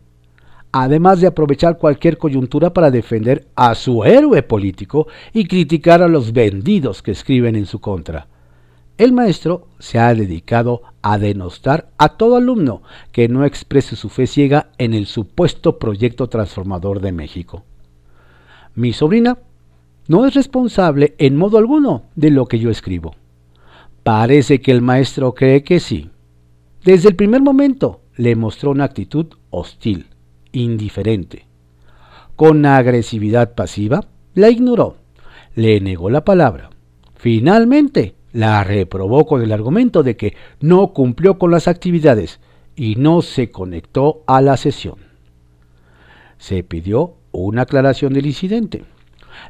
además 0.72 1.20
de 1.20 1.28
aprovechar 1.28 1.78
cualquier 1.78 2.18
coyuntura 2.18 2.74
para 2.74 2.92
defender 2.92 3.48
a 3.56 3.76
su 3.76 4.04
héroe 4.06 4.44
político 4.44 5.08
y 5.34 5.46
criticar 5.46 6.02
a 6.02 6.08
los 6.08 6.32
vendidos 6.32 7.02
que 7.02 7.12
escriben 7.12 7.56
en 7.56 7.66
su 7.66 7.80
contra. 7.80 8.28
El 8.98 9.14
maestro 9.14 9.68
se 9.80 9.98
ha 9.98 10.14
dedicado 10.14 10.82
a 11.02 11.18
denostar 11.18 11.90
a 11.98 12.18
todo 12.18 12.36
alumno 12.36 12.82
que 13.14 13.30
no 13.30 13.46
exprese 13.46 13.96
su 13.96 14.10
fe 14.10 14.28
ciega 14.28 14.72
en 14.78 14.94
el 14.94 15.06
supuesto 15.06 15.80
proyecto 15.80 16.28
transformador 16.28 17.00
de 17.00 17.14
México. 17.14 17.64
Mi 18.76 18.92
sobrina 18.92 19.38
no 20.10 20.26
es 20.26 20.34
responsable 20.34 21.14
en 21.20 21.38
modo 21.38 21.60
alguno 21.60 22.06
de 22.16 22.32
lo 22.32 22.48
que 22.48 22.58
yo 22.58 22.72
escribo. 22.72 23.16
Parece 24.02 24.60
que 24.60 24.72
el 24.72 24.82
maestro 24.82 25.36
cree 25.36 25.64
que 25.64 25.80
sí. 25.80 26.10
Desde 26.84 27.10
el 27.10 27.16
primer 27.16 27.42
momento 27.42 28.02
le 28.18 28.36
mostró 28.36 28.72
una 28.72 28.86
actitud 28.86 29.28
hostil, 29.52 30.08
indiferente. 30.52 31.46
con 32.36 32.66
agresividad 32.66 33.54
pasiva, 33.54 34.06
la 34.34 34.50
ignoró, 34.50 34.96
le 35.56 35.80
negó 35.80 36.10
la 36.10 36.24
palabra. 36.24 36.70
Finalmente, 37.16 38.16
la 38.32 38.64
reprobó 38.64 39.26
con 39.26 39.42
el 39.42 39.52
argumento 39.52 40.04
de 40.04 40.16
que 40.16 40.36
no 40.62 40.94
cumplió 40.94 41.38
con 41.38 41.52
las 41.52 41.68
actividades 41.68 42.40
y 42.76 42.96
no 42.96 43.22
se 43.22 43.52
conectó 43.52 44.24
a 44.26 44.42
la 44.42 44.58
sesión. 44.58 44.96
Se 46.38 46.64
pidió 46.64 47.16
una 47.32 47.64
aclaración 47.64 48.14
del 48.14 48.26
incidente. 48.26 48.86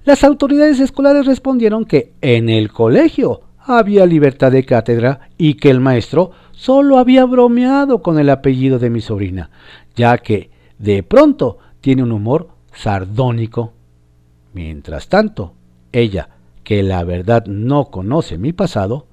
Las 0.06 0.24
autoridades 0.24 0.80
escolares 0.80 1.26
respondieron 1.26 1.86
que 1.86 2.14
en 2.22 2.50
el 2.50 2.72
colegio 2.72 3.42
había 3.60 4.06
libertad 4.06 4.52
de 4.52 4.66
cátedra 4.66 5.30
y 5.38 5.56
que 5.56 5.70
el 5.70 5.80
maestro 5.80 6.32
solo 6.52 6.98
había 6.98 7.26
bromeado 7.26 8.02
con 8.02 8.20
el 8.20 8.30
apellido 8.30 8.80
de 8.80 8.90
mi 8.90 9.02
sobrina, 9.02 9.50
ya 9.96 10.18
que 10.18 10.50
de 10.78 11.04
pronto 11.04 11.60
tiene 11.82 12.04
un 12.04 12.12
humor 12.12 12.50
sardónico. 12.74 13.74
Mientras 14.54 15.08
tanto, 15.08 15.54
ella, 15.92 16.30
que 16.64 16.84
la 16.84 17.04
verdad 17.04 17.46
no 17.46 17.86
conoce 17.86 18.38
mi 18.38 18.54
pasado, 18.54 19.08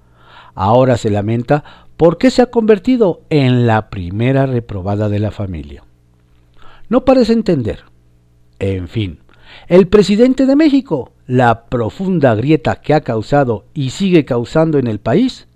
ahora 0.55 0.97
se 0.97 1.11
lamenta 1.11 1.87
porque 1.97 2.31
se 2.31 2.43
ha 2.43 2.47
convertido 2.47 3.23
en 3.31 3.67
la 3.67 3.89
primera 3.91 4.47
reprobada 4.47 5.09
de 5.09 5.19
la 5.19 5.31
familia. 5.31 5.85
No 6.89 7.05
parece 7.05 7.33
entender. 7.33 7.85
En 8.59 8.89
fin, 8.89 9.21
el 9.69 9.89
presidente 9.89 10.47
de 10.47 10.57
México, 10.57 11.13
la 11.27 11.67
profunda 11.67 12.35
grieta 12.35 12.77
que 12.77 12.95
ha 12.95 13.01
causado 13.01 13.65
y 13.75 13.91
sigue 13.91 14.25
causando 14.25 14.79
en 14.79 14.87
el 14.87 15.01
país, 15.01 15.49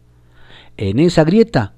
en 0.76 0.99
esa 0.99 1.25
grieta, 1.25 1.75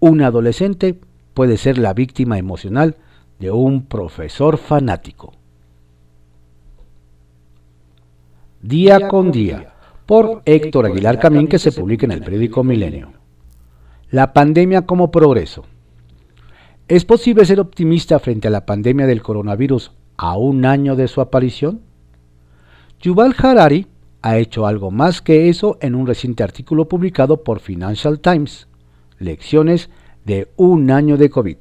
un 0.00 0.22
adolescente 0.22 0.98
puede 1.34 1.56
ser 1.56 1.78
la 1.78 1.92
víctima 1.92 2.38
emocional 2.38 2.96
de 3.38 3.50
un 3.50 3.84
profesor 3.86 4.58
fanático. 4.58 5.32
Día 8.62 9.08
con 9.08 9.30
día, 9.30 9.74
por 10.06 10.42
Héctor 10.44 10.86
Aguilar 10.86 11.18
Camín, 11.18 11.48
que 11.48 11.58
se 11.58 11.72
publica 11.72 12.06
en 12.06 12.12
el 12.12 12.22
periódico 12.22 12.64
Milenio. 12.64 13.12
La 14.10 14.32
pandemia 14.32 14.82
como 14.82 15.10
progreso. 15.10 15.64
¿Es 16.86 17.04
posible 17.04 17.44
ser 17.44 17.60
optimista 17.60 18.18
frente 18.18 18.48
a 18.48 18.50
la 18.50 18.64
pandemia 18.64 19.06
del 19.06 19.22
coronavirus 19.22 19.92
a 20.16 20.36
un 20.36 20.64
año 20.64 20.96
de 20.96 21.08
su 21.08 21.20
aparición? 21.20 21.80
Yuval 23.00 23.34
Harari 23.38 23.86
ha 24.22 24.38
hecho 24.38 24.66
algo 24.66 24.90
más 24.90 25.20
que 25.20 25.48
eso 25.48 25.76
en 25.80 25.94
un 25.94 26.06
reciente 26.06 26.42
artículo 26.42 26.88
publicado 26.88 27.42
por 27.42 27.60
Financial 27.60 28.18
Times, 28.20 28.68
Lecciones 29.18 29.90
de 30.24 30.48
un 30.56 30.90
año 30.90 31.16
de 31.16 31.30
COVID. 31.30 31.56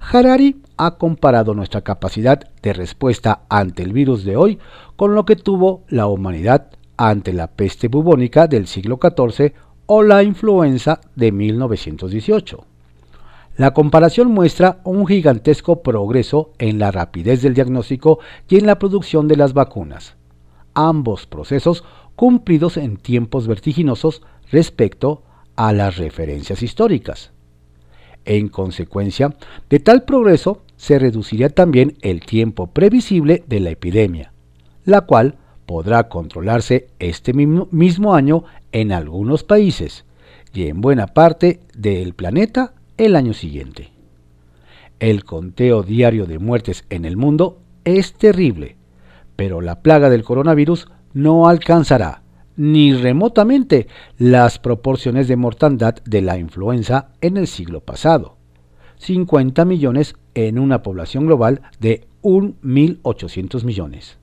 Harari 0.00 0.56
ha 0.76 0.92
comparado 0.96 1.54
nuestra 1.54 1.82
capacidad 1.82 2.40
de 2.62 2.72
respuesta 2.72 3.42
ante 3.48 3.82
el 3.82 3.92
virus 3.92 4.24
de 4.24 4.36
hoy 4.36 4.58
con 4.96 5.14
lo 5.14 5.24
que 5.24 5.36
tuvo 5.36 5.84
la 5.88 6.06
humanidad 6.06 6.70
ante 6.96 7.32
la 7.32 7.48
peste 7.48 7.88
bubónica 7.88 8.46
del 8.46 8.66
siglo 8.66 8.98
XIV 9.00 9.52
o 9.86 10.02
la 10.02 10.22
influenza 10.22 11.00
de 11.14 11.32
1918. 11.32 12.67
La 13.58 13.72
comparación 13.72 14.30
muestra 14.30 14.78
un 14.84 15.04
gigantesco 15.04 15.82
progreso 15.82 16.52
en 16.58 16.78
la 16.78 16.92
rapidez 16.92 17.42
del 17.42 17.54
diagnóstico 17.54 18.20
y 18.48 18.56
en 18.56 18.66
la 18.66 18.78
producción 18.78 19.26
de 19.26 19.34
las 19.34 19.52
vacunas, 19.52 20.14
ambos 20.74 21.26
procesos 21.26 21.82
cumplidos 22.14 22.76
en 22.76 22.98
tiempos 22.98 23.48
vertiginosos 23.48 24.22
respecto 24.52 25.24
a 25.56 25.72
las 25.72 25.96
referencias 25.96 26.62
históricas. 26.62 27.32
En 28.24 28.46
consecuencia 28.46 29.34
de 29.68 29.80
tal 29.80 30.04
progreso, 30.04 30.62
se 30.76 31.00
reduciría 31.00 31.48
también 31.48 31.96
el 32.00 32.20
tiempo 32.20 32.68
previsible 32.68 33.42
de 33.48 33.58
la 33.58 33.70
epidemia, 33.70 34.32
la 34.84 35.00
cual 35.00 35.36
podrá 35.66 36.08
controlarse 36.08 36.90
este 37.00 37.32
mismo 37.32 38.14
año 38.14 38.44
en 38.70 38.92
algunos 38.92 39.42
países 39.42 40.04
y 40.54 40.68
en 40.68 40.80
buena 40.80 41.08
parte 41.08 41.58
del 41.74 42.14
planeta 42.14 42.74
el 42.98 43.16
año 43.16 43.32
siguiente. 43.32 43.90
El 45.00 45.24
conteo 45.24 45.82
diario 45.82 46.26
de 46.26 46.38
muertes 46.38 46.84
en 46.90 47.04
el 47.04 47.16
mundo 47.16 47.60
es 47.84 48.12
terrible, 48.12 48.76
pero 49.36 49.60
la 49.60 49.80
plaga 49.80 50.10
del 50.10 50.24
coronavirus 50.24 50.88
no 51.14 51.48
alcanzará 51.48 52.22
ni 52.56 52.92
remotamente 52.92 53.86
las 54.18 54.58
proporciones 54.58 55.28
de 55.28 55.36
mortandad 55.36 55.94
de 56.04 56.20
la 56.22 56.38
influenza 56.38 57.12
en 57.20 57.36
el 57.36 57.46
siglo 57.46 57.80
pasado. 57.80 58.36
50 58.96 59.64
millones 59.64 60.16
en 60.34 60.58
una 60.58 60.82
población 60.82 61.26
global 61.26 61.62
de 61.78 62.08
1.800 62.22 63.62
millones. 63.62 64.18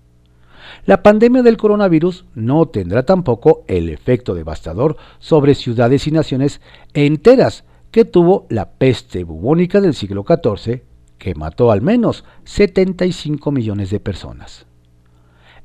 La 0.85 1.01
pandemia 1.01 1.43
del 1.43 1.55
coronavirus 1.55 2.25
no 2.35 2.65
tendrá 2.65 3.03
tampoco 3.03 3.63
el 3.67 3.87
efecto 3.87 4.35
devastador 4.35 4.97
sobre 5.19 5.55
ciudades 5.55 6.05
y 6.07 6.11
naciones 6.11 6.59
enteras 6.93 7.63
que 7.95 8.03
tuvo 8.03 8.45
la 8.49 8.71
peste 8.71 9.23
bubónica 9.23 9.79
del 9.79 9.93
siglo 9.93 10.25
XIV, 10.27 10.81
que 11.17 11.33
mató 11.33 11.71
al 11.71 11.81
menos 11.81 12.25
75 12.43 13.53
millones 13.53 13.89
de 13.89 14.01
personas. 14.01 14.65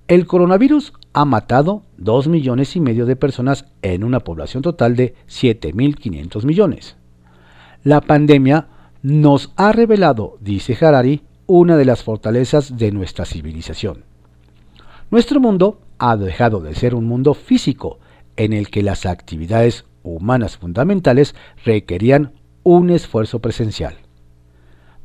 El 0.06 0.28
coronavirus 0.28 0.92
ha 1.12 1.24
matado 1.24 1.82
2 1.96 2.28
millones 2.28 2.76
y 2.76 2.80
medio 2.80 3.04
de 3.04 3.16
personas 3.16 3.64
en 3.82 4.04
una 4.04 4.20
población 4.20 4.62
total 4.62 4.94
de 4.94 5.16
7.500 5.26 6.44
millones. 6.44 6.96
La 7.82 8.00
pandemia 8.00 8.68
nos 9.02 9.52
ha 9.56 9.72
revelado, 9.72 10.38
dice 10.40 10.78
Harari, 10.80 11.22
una 11.48 11.76
de 11.76 11.84
las 11.84 12.04
fortalezas 12.04 12.76
de 12.76 12.92
nuestra 12.92 13.24
civilización. 13.24 14.04
Nuestro 15.10 15.40
mundo 15.40 15.80
ha 15.98 16.16
dejado 16.16 16.60
de 16.60 16.76
ser 16.76 16.94
un 16.94 17.06
mundo 17.06 17.34
físico 17.34 17.98
en 18.36 18.52
el 18.52 18.70
que 18.70 18.84
las 18.84 19.04
actividades 19.04 19.84
humanas 20.02 20.56
fundamentales 20.56 21.34
requerían 21.64 22.32
un 22.62 22.90
esfuerzo 22.90 23.40
presencial. 23.40 23.96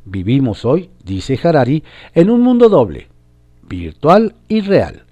Vivimos 0.04 0.64
hoy, 0.64 0.90
dice 1.04 1.38
Harari, 1.42 1.82
en 2.14 2.30
un 2.30 2.40
mundo 2.42 2.68
doble, 2.68 3.08
virtual 3.68 4.36
y 4.48 4.60
real, 4.60 5.04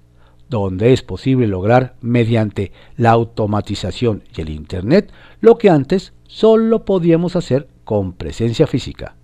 donde 0.49 0.93
es 0.93 1.01
posible 1.01 1.47
lograr 1.47 1.95
mediante 2.01 2.71
la 2.95 3.11
automatización 3.11 4.23
y 4.35 4.41
el 4.41 4.49
Internet 4.49 5.11
lo 5.41 5.57
que 5.57 5.69
antes 5.69 6.13
solo 6.27 6.85
podíamos 6.85 7.35
hacer 7.35 7.67
con 7.83 8.13
presencia 8.13 8.67
física. 8.67 9.15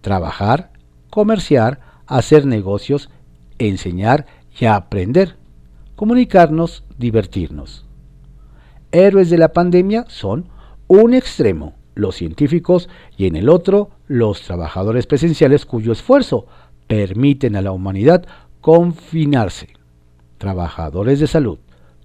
Trabajar, 0.00 0.70
comerciar, 1.10 1.80
hacer 2.06 2.46
negocios, 2.46 3.10
enseñar 3.58 4.26
y 4.58 4.66
aprender, 4.66 5.36
comunicarnos, 5.96 6.84
divertirnos 6.98 7.89
héroes 8.92 9.30
de 9.30 9.38
la 9.38 9.52
pandemia 9.52 10.04
son 10.08 10.48
un 10.88 11.14
extremo 11.14 11.74
los 11.94 12.16
científicos 12.16 12.88
y 13.16 13.26
en 13.26 13.36
el 13.36 13.48
otro 13.48 13.90
los 14.06 14.42
trabajadores 14.42 15.06
presenciales 15.06 15.66
cuyo 15.66 15.92
esfuerzo 15.92 16.46
permiten 16.86 17.56
a 17.56 17.62
la 17.62 17.72
humanidad 17.72 18.26
confinarse. 18.60 19.68
Trabajadores 20.38 21.20
de 21.20 21.26
salud, 21.26 21.58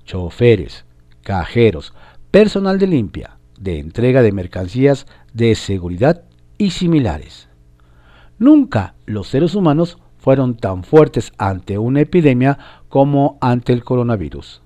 choferes, 0.04 0.86
cajeros, 1.22 1.94
personal 2.32 2.78
de 2.78 2.88
limpia, 2.88 3.38
de 3.60 3.80
entrega 3.80 4.22
de 4.22 4.32
mercancías, 4.32 5.08
de 5.34 5.56
seguridad 5.56 6.24
y 6.58 6.72
similares. 6.72 7.48
Nunca 8.38 8.96
los 9.06 9.30
seres 9.30 9.56
humanos 9.56 9.98
fueron 10.18 10.58
tan 10.58 10.84
fuertes 10.84 11.32
ante 11.38 11.78
una 11.78 12.02
epidemia 12.02 12.58
como 12.90 13.38
ante 13.40 13.72
el 13.72 13.84
coronavirus 13.84 14.62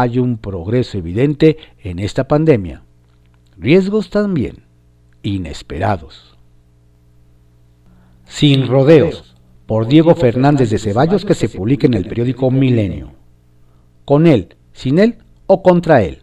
hay 0.00 0.18
un 0.18 0.38
progreso 0.38 0.96
evidente 0.96 1.58
en 1.82 1.98
esta 1.98 2.26
pandemia. 2.26 2.82
Riesgos 3.58 4.08
también, 4.08 4.64
inesperados. 5.22 6.34
Sin 8.24 8.68
rodeos, 8.68 9.36
por 9.66 9.86
Diego 9.86 10.14
Fernández 10.14 10.70
de 10.70 10.78
Ceballos 10.78 11.26
que 11.26 11.34
se 11.34 11.50
publica 11.50 11.86
en 11.86 11.92
el 11.92 12.06
periódico 12.06 12.50
Milenio. 12.50 13.12
Con 14.06 14.26
él, 14.26 14.56
sin 14.72 14.98
él 14.98 15.18
o 15.46 15.62
contra 15.62 16.02
él. 16.02 16.22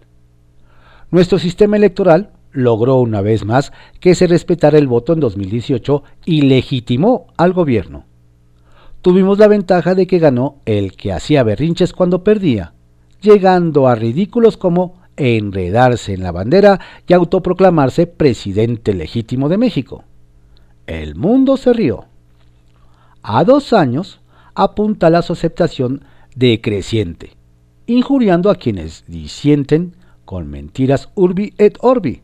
Nuestro 1.12 1.38
sistema 1.38 1.78
electoral 1.78 2.32
logró 2.52 2.96
una 2.96 3.22
vez 3.22 3.46
más 3.46 3.72
que 4.00 4.16
se 4.16 4.26
respetara 4.26 4.80
el 4.80 4.88
voto 4.88 5.14
en 5.14 5.20
2018 5.20 6.04
y 6.26 6.42
legitimó 6.42 7.28
al 7.38 7.54
gobierno. 7.54 8.06
Tuvimos 9.04 9.38
la 9.38 9.48
ventaja 9.48 9.94
de 9.94 10.08
que 10.08 10.18
ganó 10.18 10.58
el 10.66 10.94
que 10.94 11.14
hacía 11.14 11.44
berrinches 11.44 11.94
cuando 11.94 12.24
perdía 12.24 12.74
llegando 13.22 13.88
a 13.88 13.96
ridículos 13.96 14.58
como 14.58 15.00
enredarse 15.18 16.14
en 16.14 16.24
la 16.24 16.32
bandera 16.32 16.80
y 17.08 17.14
autoproclamarse 17.14 18.08
presidente 18.08 18.94
legítimo 18.94 19.50
de 19.50 19.58
México. 19.58 20.04
El 20.88 21.16
mundo 21.16 21.58
se 21.58 21.74
rió. 21.74 22.06
A 23.22 23.44
dos 23.44 23.74
años 23.74 24.22
apunta 24.56 25.10
la 25.10 25.22
su 25.22 25.34
aceptación 25.34 26.04
decreciente, 26.36 27.32
injuriando 27.86 28.50
a 28.50 28.56
quienes 28.56 29.04
disienten 29.08 29.96
con 30.26 30.50
mentiras 30.50 31.10
urbi 31.16 31.54
et 31.58 31.78
orbi, 31.82 32.22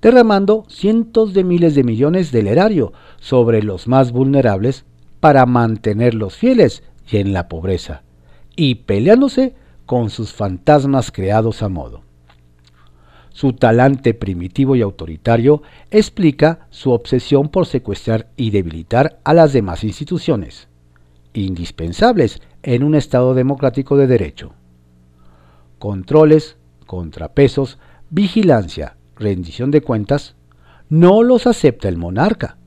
derramando 0.00 0.64
cientos 0.68 1.34
de 1.34 1.44
miles 1.44 1.74
de 1.74 1.84
millones 1.84 2.32
del 2.32 2.46
erario 2.46 2.92
sobre 3.18 3.62
los 3.62 3.88
más 3.88 4.12
vulnerables 4.12 4.84
para 5.20 5.44
mantenerlos 5.44 6.36
fieles 6.36 6.82
y 7.10 7.16
en 7.18 7.32
la 7.32 7.48
pobreza, 7.48 8.02
y 8.54 8.76
peleándose 8.76 9.54
con 9.88 10.10
sus 10.10 10.34
fantasmas 10.34 11.10
creados 11.10 11.62
a 11.62 11.70
modo. 11.70 12.02
Su 13.30 13.54
talante 13.54 14.12
primitivo 14.12 14.76
y 14.76 14.82
autoritario 14.82 15.62
explica 15.90 16.66
su 16.68 16.90
obsesión 16.90 17.48
por 17.48 17.64
secuestrar 17.64 18.28
y 18.36 18.50
debilitar 18.50 19.18
a 19.24 19.32
las 19.32 19.54
demás 19.54 19.84
instituciones, 19.84 20.68
indispensables 21.32 22.42
en 22.62 22.84
un 22.84 22.96
Estado 22.96 23.32
democrático 23.32 23.96
de 23.96 24.06
derecho. 24.06 24.52
Controles, 25.78 26.58
contrapesos, 26.84 27.78
vigilancia, 28.10 28.98
rendición 29.16 29.70
de 29.70 29.80
cuentas, 29.80 30.36
no 30.90 31.22
los 31.22 31.46
acepta 31.46 31.88
el 31.88 31.96
monarca. 31.96 32.58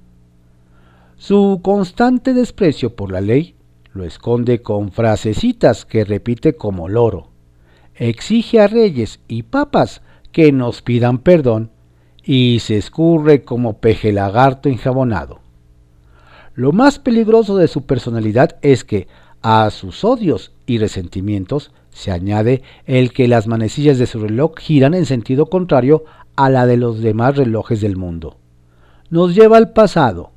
Su 1.17 1.59
constante 1.61 2.33
desprecio 2.33 2.95
por 2.95 3.11
la 3.11 3.21
ley 3.21 3.53
lo 3.93 4.05
esconde 4.05 4.61
con 4.61 4.91
frasecitas 4.91 5.85
que 5.85 6.05
repite 6.05 6.53
como 6.53 6.87
loro. 6.87 7.27
Exige 7.95 8.59
a 8.61 8.67
reyes 8.67 9.19
y 9.27 9.43
papas 9.43 10.01
que 10.31 10.51
nos 10.51 10.81
pidan 10.81 11.19
perdón 11.19 11.71
y 12.23 12.59
se 12.61 12.77
escurre 12.77 13.43
como 13.43 13.79
peje 13.79 14.13
lagarto 14.13 14.69
enjabonado. 14.69 15.39
Lo 16.55 16.71
más 16.71 16.99
peligroso 16.99 17.57
de 17.57 17.67
su 17.67 17.85
personalidad 17.85 18.57
es 18.61 18.83
que 18.83 19.07
a 19.41 19.69
sus 19.71 20.03
odios 20.03 20.51
y 20.65 20.77
resentimientos 20.77 21.71
se 21.89 22.11
añade 22.11 22.61
el 22.85 23.11
que 23.11 23.27
las 23.27 23.47
manecillas 23.47 23.97
de 23.97 24.05
su 24.05 24.19
reloj 24.19 24.57
giran 24.57 24.93
en 24.93 25.05
sentido 25.05 25.47
contrario 25.47 26.05
a 26.35 26.49
la 26.49 26.65
de 26.65 26.77
los 26.77 27.01
demás 27.01 27.35
relojes 27.35 27.81
del 27.81 27.97
mundo. 27.97 28.37
Nos 29.09 29.35
lleva 29.35 29.57
al 29.57 29.73
pasado. 29.73 30.31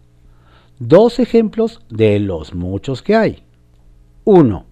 Dos 0.79 1.21
ejemplos 1.21 1.81
de 1.89 2.19
los 2.19 2.55
muchos 2.55 3.03
que 3.03 3.15
hay. 3.15 3.44
1. 4.25 4.65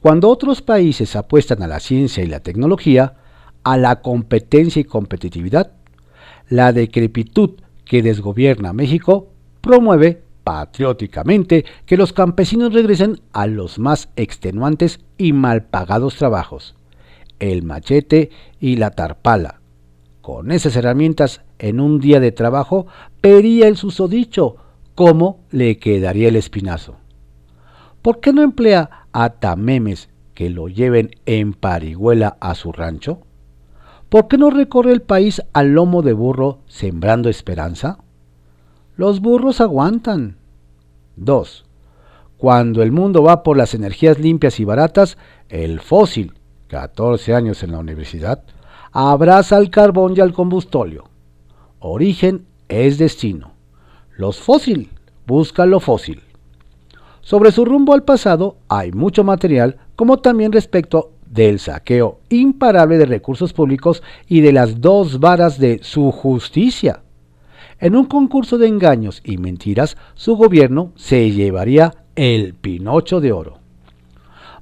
Cuando 0.00 0.30
otros 0.30 0.62
países 0.62 1.16
apuestan 1.16 1.62
a 1.62 1.66
la 1.66 1.80
ciencia 1.80 2.24
y 2.24 2.26
la 2.26 2.40
tecnología, 2.40 3.16
a 3.62 3.76
la 3.76 4.00
competencia 4.00 4.80
y 4.80 4.84
competitividad, 4.84 5.72
la 6.48 6.72
decrepitud 6.72 7.50
que 7.84 8.02
desgobierna 8.02 8.72
México 8.72 9.28
promueve 9.60 10.22
patrióticamente 10.44 11.64
que 11.84 11.96
los 11.96 12.12
campesinos 12.12 12.72
regresen 12.72 13.20
a 13.32 13.46
los 13.46 13.78
más 13.78 14.08
extenuantes 14.16 15.00
y 15.18 15.32
mal 15.32 15.64
pagados 15.64 16.16
trabajos, 16.16 16.76
el 17.40 17.64
machete 17.64 18.30
y 18.60 18.76
la 18.76 18.92
tarpala. 18.92 19.60
Con 20.22 20.52
esas 20.52 20.76
herramientas 20.76 21.42
en 21.58 21.80
un 21.80 22.00
día 22.00 22.20
de 22.20 22.32
trabajo 22.32 22.86
pería 23.20 23.68
el 23.68 23.76
susodicho 23.76 24.56
cómo 24.94 25.40
le 25.50 25.78
quedaría 25.78 26.28
el 26.28 26.36
espinazo. 26.36 26.96
¿Por 28.06 28.20
qué 28.20 28.32
no 28.32 28.42
emplea 28.42 29.08
a 29.10 29.30
tamemes 29.30 30.10
que 30.32 30.48
lo 30.48 30.68
lleven 30.68 31.10
en 31.26 31.54
parihuela 31.54 32.36
a 32.38 32.54
su 32.54 32.70
rancho? 32.70 33.22
¿Por 34.08 34.28
qué 34.28 34.38
no 34.38 34.50
recorre 34.50 34.92
el 34.92 35.02
país 35.02 35.42
al 35.52 35.72
lomo 35.72 36.02
de 36.02 36.12
burro 36.12 36.60
sembrando 36.68 37.28
esperanza? 37.28 37.98
Los 38.94 39.18
burros 39.18 39.60
aguantan. 39.60 40.36
2. 41.16 41.64
Cuando 42.38 42.84
el 42.84 42.92
mundo 42.92 43.24
va 43.24 43.42
por 43.42 43.56
las 43.56 43.74
energías 43.74 44.20
limpias 44.20 44.60
y 44.60 44.64
baratas, 44.64 45.18
el 45.48 45.80
fósil, 45.80 46.34
14 46.68 47.34
años 47.34 47.64
en 47.64 47.72
la 47.72 47.80
universidad, 47.80 48.44
abraza 48.92 49.56
al 49.56 49.68
carbón 49.68 50.14
y 50.16 50.20
al 50.20 50.32
combustóleo. 50.32 51.10
Origen 51.80 52.46
es 52.68 52.98
destino. 52.98 53.54
Los 54.16 54.38
fósil 54.38 54.90
buscan 55.26 55.70
lo 55.70 55.80
fósil. 55.80 56.22
Sobre 57.26 57.50
su 57.50 57.64
rumbo 57.64 57.92
al 57.92 58.04
pasado 58.04 58.58
hay 58.68 58.92
mucho 58.92 59.24
material, 59.24 59.78
como 59.96 60.18
también 60.18 60.52
respecto 60.52 61.10
del 61.28 61.58
saqueo 61.58 62.20
imparable 62.28 62.98
de 62.98 63.04
recursos 63.04 63.52
públicos 63.52 64.00
y 64.28 64.42
de 64.42 64.52
las 64.52 64.80
dos 64.80 65.18
varas 65.18 65.58
de 65.58 65.80
su 65.82 66.12
justicia. 66.12 67.02
En 67.80 67.96
un 67.96 68.04
concurso 68.04 68.58
de 68.58 68.68
engaños 68.68 69.22
y 69.24 69.38
mentiras, 69.38 69.96
su 70.14 70.36
gobierno 70.36 70.92
se 70.94 71.32
llevaría 71.32 71.96
el 72.14 72.54
Pinocho 72.54 73.20
de 73.20 73.32
Oro. 73.32 73.58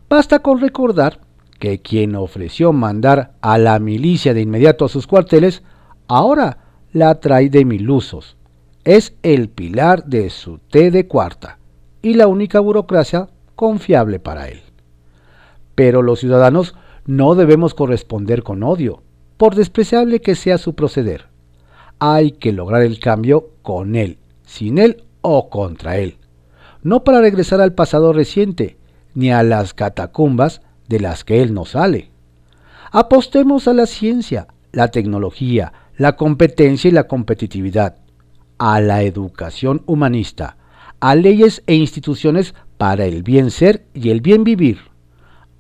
Basta 0.09 0.38
con 0.38 0.59
recordar 0.59 1.20
que 1.59 1.83
quien 1.83 2.16
ofreció 2.16 2.72
mandar 2.72 3.35
a 3.42 3.59
la 3.59 3.79
milicia 3.79 4.33
de 4.33 4.40
inmediato 4.40 4.87
a 4.87 4.88
sus 4.88 5.07
cuarteles, 5.07 5.62
ahora 6.09 6.61
la 6.94 7.20
trae 7.20 7.50
de 7.50 7.66
mil 7.66 7.90
usos. 7.90 8.38
Es 8.85 9.12
el 9.22 9.50
pilar 9.50 10.07
de 10.07 10.31
su 10.31 10.61
té 10.70 10.90
de 10.90 11.07
cuarta 11.07 11.59
y 12.05 12.14
la 12.14 12.29
única 12.29 12.61
burocracia 12.61 13.31
confiable 13.57 14.21
para 14.21 14.49
él. 14.49 14.61
Pero 15.75 16.03
los 16.03 16.21
ciudadanos 16.21 16.75
no 17.07 17.35
debemos 17.35 17.73
corresponder 17.73 18.43
con 18.43 18.62
odio, 18.62 19.03
por 19.38 19.55
despreciable 19.55 20.21
que 20.21 20.35
sea 20.35 20.59
su 20.59 20.75
proceder. 20.75 21.29
Hay 21.99 22.33
que 22.33 22.53
lograr 22.53 22.83
el 22.83 23.01
cambio 23.01 23.49
con 23.62 23.97
él, 23.97 24.19
sin 24.45 24.77
él 24.77 25.05
o 25.23 25.49
contra 25.49 25.97
él. 25.97 26.19
No 26.83 27.05
para 27.05 27.23
regresar 27.23 27.62
al 27.62 27.73
pasado 27.73 28.12
reciente, 28.12 28.77
ni 29.14 29.33
a 29.33 29.43
las 29.43 29.73
catacumbas 29.73 30.61
de 30.88 31.01
las 31.01 31.25
que 31.25 31.40
él 31.40 31.55
no 31.55 31.64
sale. 31.64 32.11
Apostemos 32.93 33.67
a 33.67 33.73
la 33.73 33.87
ciencia, 33.87 34.47
la 34.73 34.88
tecnología, 34.88 35.73
la 35.97 36.17
competencia 36.17 36.88
y 36.88 36.93
la 36.93 37.09
competitividad, 37.09 37.97
a 38.59 38.81
la 38.81 39.03
educación 39.03 39.83
humanista, 39.87 40.59
a 41.05 41.14
leyes 41.17 41.62
e 41.67 41.75
instituciones 41.75 42.55
para 42.79 43.05
el 43.05 43.23
bien 43.23 43.51
ser 43.51 43.85
y 43.93 44.09
el 44.09 44.23
bien 44.23 44.43
vivir 44.43 44.79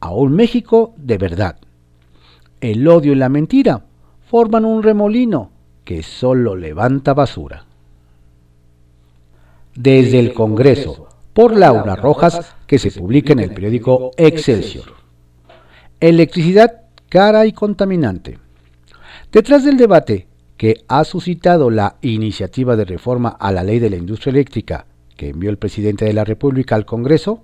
a 0.00 0.08
un 0.10 0.32
México 0.32 0.94
de 0.96 1.18
verdad. 1.18 1.58
El 2.62 2.88
odio 2.88 3.12
y 3.12 3.16
la 3.16 3.28
mentira 3.28 3.84
forman 4.26 4.64
un 4.64 4.82
remolino 4.82 5.50
que 5.84 6.02
solo 6.02 6.56
levanta 6.56 7.12
basura. 7.12 7.66
Desde 9.74 10.18
el 10.18 10.32
Congreso, 10.32 11.08
por 11.34 11.54
Laura 11.54 11.94
Rojas, 11.94 12.54
que 12.66 12.78
se 12.78 12.90
publica 12.90 13.34
en 13.34 13.40
el 13.40 13.52
periódico 13.52 14.12
Excelsior. 14.16 14.94
Electricidad 16.00 16.84
cara 17.10 17.44
y 17.44 17.52
contaminante. 17.52 18.38
Detrás 19.30 19.62
del 19.62 19.76
debate 19.76 20.26
que 20.56 20.84
ha 20.88 21.04
suscitado 21.04 21.68
la 21.68 21.96
iniciativa 22.00 22.76
de 22.76 22.86
reforma 22.86 23.28
a 23.28 23.52
la 23.52 23.62
ley 23.62 23.78
de 23.78 23.90
la 23.90 23.96
industria 23.96 24.30
eléctrica 24.30 24.86
que 25.16 25.28
envió 25.28 25.50
el 25.50 25.58
presidente 25.58 26.04
de 26.04 26.12
la 26.12 26.24
República 26.24 26.74
al 26.74 26.86
Congreso, 26.86 27.42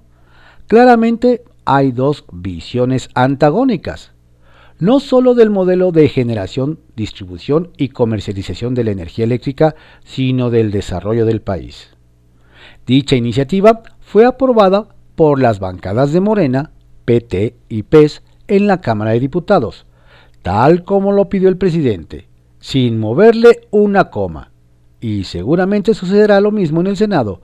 claramente 0.67 1.43
hay 1.65 1.93
dos 1.93 2.25
visiones 2.33 3.09
antagónicas, 3.15 4.13
no 4.79 4.99
sólo 4.99 5.35
del 5.35 5.51
modelo 5.51 5.93
de 5.93 6.09
generación, 6.09 6.81
distribución 6.97 7.71
y 7.77 7.91
comercialización 7.91 8.75
de 8.75 8.85
la 8.85 8.91
energía 8.91 9.25
eléctrica, 9.25 9.75
sino 10.05 10.51
del 10.51 10.71
desarrollo 10.71 11.27
del 11.27 11.43
país. 11.43 11.91
Dicha 12.87 13.15
iniciativa 13.15 13.83
fue 14.01 14.25
aprobada 14.25 14.89
por 15.15 15.39
las 15.39 15.61
bancadas 15.61 16.13
de 16.13 16.21
Morena, 16.21 16.73
PT 17.05 17.57
y 17.69 17.83
PES 17.83 18.23
en 18.49 18.67
la 18.67 18.81
Cámara 18.81 19.13
de 19.13 19.21
Diputados, 19.21 19.87
tal 20.43 20.83
como 20.83 21.13
lo 21.13 21.29
pidió 21.29 21.49
el 21.49 21.59
presidente, 21.59 22.29
sin 22.59 22.99
moverle 22.99 23.69
una 23.71 24.11
coma. 24.11 24.51
Y 25.01 25.25
seguramente 25.25 25.95
sucederá 25.95 26.41
lo 26.41 26.51
mismo 26.51 26.81
en 26.81 26.89
el 26.89 26.97
Senado, 26.97 27.43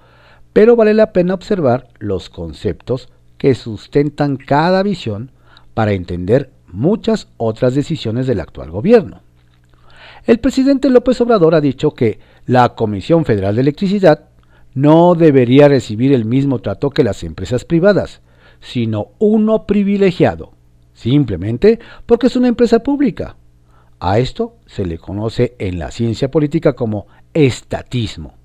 pero 0.56 0.74
vale 0.74 0.94
la 0.94 1.12
pena 1.12 1.34
observar 1.34 1.88
los 1.98 2.30
conceptos 2.30 3.10
que 3.36 3.54
sustentan 3.54 4.38
cada 4.38 4.82
visión 4.82 5.30
para 5.74 5.92
entender 5.92 6.50
muchas 6.72 7.28
otras 7.36 7.74
decisiones 7.74 8.26
del 8.26 8.40
actual 8.40 8.70
gobierno. 8.70 9.20
El 10.24 10.38
presidente 10.38 10.88
López 10.88 11.20
Obrador 11.20 11.54
ha 11.54 11.60
dicho 11.60 11.90
que 11.90 12.20
la 12.46 12.74
Comisión 12.74 13.26
Federal 13.26 13.56
de 13.56 13.60
Electricidad 13.60 14.30
no 14.72 15.14
debería 15.14 15.68
recibir 15.68 16.14
el 16.14 16.24
mismo 16.24 16.60
trato 16.60 16.88
que 16.88 17.04
las 17.04 17.22
empresas 17.22 17.66
privadas, 17.66 18.22
sino 18.58 19.08
uno 19.18 19.66
privilegiado, 19.66 20.52
simplemente 20.94 21.80
porque 22.06 22.28
es 22.28 22.36
una 22.36 22.48
empresa 22.48 22.78
pública. 22.78 23.36
A 24.00 24.20
esto 24.20 24.56
se 24.64 24.86
le 24.86 24.96
conoce 24.96 25.54
en 25.58 25.78
la 25.78 25.90
ciencia 25.90 26.30
política 26.30 26.72
como 26.72 27.08
estatismo. 27.34 28.35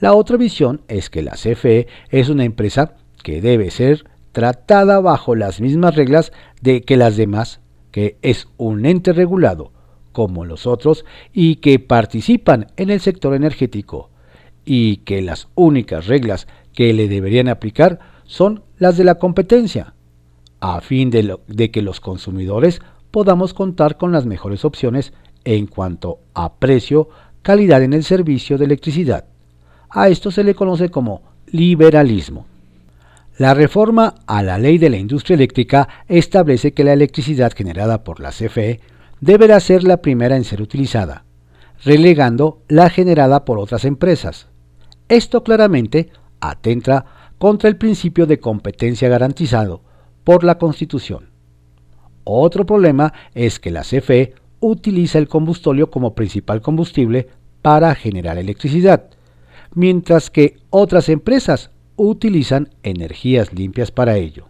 La 0.00 0.14
otra 0.14 0.36
visión 0.36 0.82
es 0.86 1.10
que 1.10 1.22
la 1.22 1.32
CFE 1.32 1.88
es 2.10 2.28
una 2.28 2.44
empresa 2.44 2.94
que 3.22 3.40
debe 3.40 3.70
ser 3.70 4.04
tratada 4.30 5.00
bajo 5.00 5.34
las 5.34 5.60
mismas 5.60 5.96
reglas 5.96 6.32
de 6.60 6.82
que 6.82 6.96
las 6.96 7.16
demás, 7.16 7.60
que 7.90 8.16
es 8.22 8.46
un 8.56 8.86
ente 8.86 9.12
regulado 9.12 9.72
como 10.12 10.44
los 10.44 10.66
otros 10.66 11.04
y 11.32 11.56
que 11.56 11.80
participan 11.80 12.68
en 12.76 12.90
el 12.90 13.00
sector 13.00 13.34
energético 13.34 14.10
y 14.64 14.98
que 14.98 15.20
las 15.20 15.48
únicas 15.56 16.06
reglas 16.06 16.46
que 16.74 16.92
le 16.92 17.08
deberían 17.08 17.48
aplicar 17.48 17.98
son 18.24 18.62
las 18.78 18.96
de 18.96 19.04
la 19.04 19.16
competencia, 19.16 19.94
a 20.60 20.80
fin 20.80 21.10
de, 21.10 21.38
de 21.48 21.70
que 21.72 21.82
los 21.82 22.00
consumidores 22.00 22.80
podamos 23.10 23.54
contar 23.54 23.96
con 23.96 24.12
las 24.12 24.26
mejores 24.26 24.64
opciones 24.64 25.12
en 25.44 25.66
cuanto 25.66 26.20
a 26.34 26.56
precio, 26.56 27.08
calidad 27.42 27.82
en 27.82 27.94
el 27.94 28.04
servicio 28.04 28.58
de 28.58 28.66
electricidad. 28.66 29.24
A 29.90 30.08
esto 30.08 30.30
se 30.30 30.44
le 30.44 30.54
conoce 30.54 30.90
como 30.90 31.22
liberalismo. 31.46 32.46
La 33.38 33.54
reforma 33.54 34.14
a 34.26 34.42
la 34.42 34.58
ley 34.58 34.78
de 34.78 34.90
la 34.90 34.96
industria 34.96 35.36
eléctrica 35.36 35.88
establece 36.08 36.72
que 36.72 36.84
la 36.84 36.92
electricidad 36.92 37.52
generada 37.54 38.02
por 38.02 38.20
la 38.20 38.30
CFE 38.30 38.80
deberá 39.20 39.60
ser 39.60 39.84
la 39.84 39.98
primera 39.98 40.36
en 40.36 40.44
ser 40.44 40.60
utilizada, 40.60 41.24
relegando 41.84 42.62
la 42.68 42.90
generada 42.90 43.44
por 43.44 43.58
otras 43.58 43.84
empresas. 43.84 44.48
Esto 45.08 45.42
claramente 45.42 46.10
atenta 46.40 47.04
contra 47.38 47.68
el 47.68 47.76
principio 47.76 48.26
de 48.26 48.40
competencia 48.40 49.08
garantizado 49.08 49.82
por 50.24 50.44
la 50.44 50.58
Constitución. 50.58 51.30
Otro 52.24 52.66
problema 52.66 53.14
es 53.34 53.58
que 53.58 53.70
la 53.70 53.82
CFE 53.82 54.34
utiliza 54.60 55.18
el 55.18 55.28
combustóleo 55.28 55.90
como 55.90 56.14
principal 56.14 56.60
combustible 56.60 57.28
para 57.62 57.94
generar 57.94 58.36
electricidad, 58.36 59.10
mientras 59.74 60.30
que 60.30 60.56
otras 60.70 61.08
empresas 61.08 61.70
utilizan 61.96 62.70
energías 62.82 63.52
limpias 63.52 63.90
para 63.90 64.16
ello. 64.16 64.46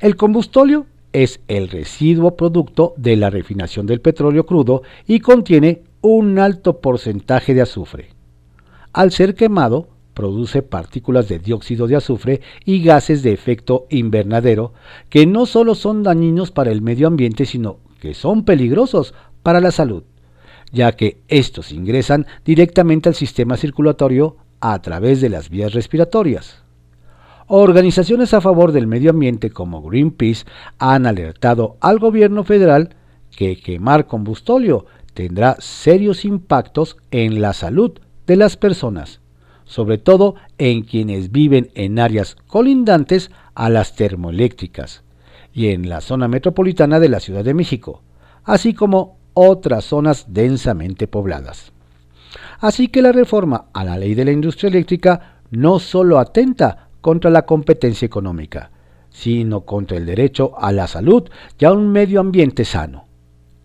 El 0.00 0.16
combustóleo 0.16 0.86
es 1.12 1.40
el 1.46 1.68
residuo 1.68 2.36
producto 2.36 2.94
de 2.96 3.16
la 3.16 3.30
refinación 3.30 3.86
del 3.86 4.00
petróleo 4.00 4.44
crudo 4.46 4.82
y 5.06 5.20
contiene 5.20 5.82
un 6.00 6.38
alto 6.38 6.80
porcentaje 6.80 7.54
de 7.54 7.62
azufre. 7.62 8.10
Al 8.92 9.12
ser 9.12 9.34
quemado, 9.34 9.88
produce 10.12 10.62
partículas 10.62 11.28
de 11.28 11.38
dióxido 11.38 11.86
de 11.86 11.96
azufre 11.96 12.40
y 12.64 12.82
gases 12.82 13.22
de 13.22 13.32
efecto 13.32 13.86
invernadero 13.90 14.72
que 15.08 15.26
no 15.26 15.46
solo 15.46 15.74
son 15.74 16.02
dañinos 16.02 16.50
para 16.50 16.70
el 16.70 16.82
medio 16.82 17.06
ambiente, 17.06 17.46
sino 17.46 17.78
que 18.00 18.14
son 18.14 18.44
peligrosos 18.44 19.14
para 19.42 19.60
la 19.60 19.70
salud, 19.70 20.04
ya 20.74 20.92
que 20.92 21.22
estos 21.28 21.72
ingresan 21.72 22.26
directamente 22.44 23.08
al 23.08 23.14
sistema 23.14 23.56
circulatorio 23.56 24.36
a 24.60 24.82
través 24.82 25.20
de 25.20 25.30
las 25.30 25.48
vías 25.48 25.72
respiratorias. 25.72 26.62
Organizaciones 27.46 28.34
a 28.34 28.40
favor 28.40 28.72
del 28.72 28.86
medio 28.86 29.10
ambiente 29.10 29.50
como 29.50 29.82
Greenpeace 29.82 30.44
han 30.78 31.06
alertado 31.06 31.76
al 31.80 31.98
gobierno 31.98 32.42
federal 32.44 32.96
que 33.36 33.56
quemar 33.56 34.06
combustóleo 34.06 34.86
tendrá 35.12 35.56
serios 35.60 36.24
impactos 36.24 36.96
en 37.10 37.40
la 37.40 37.52
salud 37.52 37.92
de 38.26 38.36
las 38.36 38.56
personas, 38.56 39.20
sobre 39.64 39.98
todo 39.98 40.34
en 40.58 40.82
quienes 40.82 41.30
viven 41.30 41.70
en 41.74 41.98
áreas 41.98 42.36
colindantes 42.46 43.30
a 43.54 43.68
las 43.68 43.94
termoeléctricas 43.94 45.04
y 45.52 45.68
en 45.68 45.88
la 45.88 46.00
zona 46.00 46.26
metropolitana 46.26 46.98
de 46.98 47.08
la 47.08 47.20
Ciudad 47.20 47.44
de 47.44 47.54
México, 47.54 48.02
así 48.42 48.74
como 48.74 49.18
otras 49.34 49.84
zonas 49.84 50.26
densamente 50.28 51.06
pobladas. 51.06 51.72
Así 52.60 52.88
que 52.88 53.02
la 53.02 53.12
reforma 53.12 53.66
a 53.72 53.84
la 53.84 53.98
ley 53.98 54.14
de 54.14 54.24
la 54.24 54.32
industria 54.32 54.68
eléctrica 54.68 55.40
no 55.50 55.78
solo 55.78 56.18
atenta 56.18 56.88
contra 57.00 57.30
la 57.30 57.44
competencia 57.44 58.06
económica, 58.06 58.70
sino 59.10 59.60
contra 59.60 59.96
el 59.96 60.06
derecho 60.06 60.52
a 60.58 60.72
la 60.72 60.86
salud 60.86 61.28
y 61.58 61.64
a 61.64 61.72
un 61.72 61.92
medio 61.92 62.20
ambiente 62.20 62.64
sano, 62.64 63.04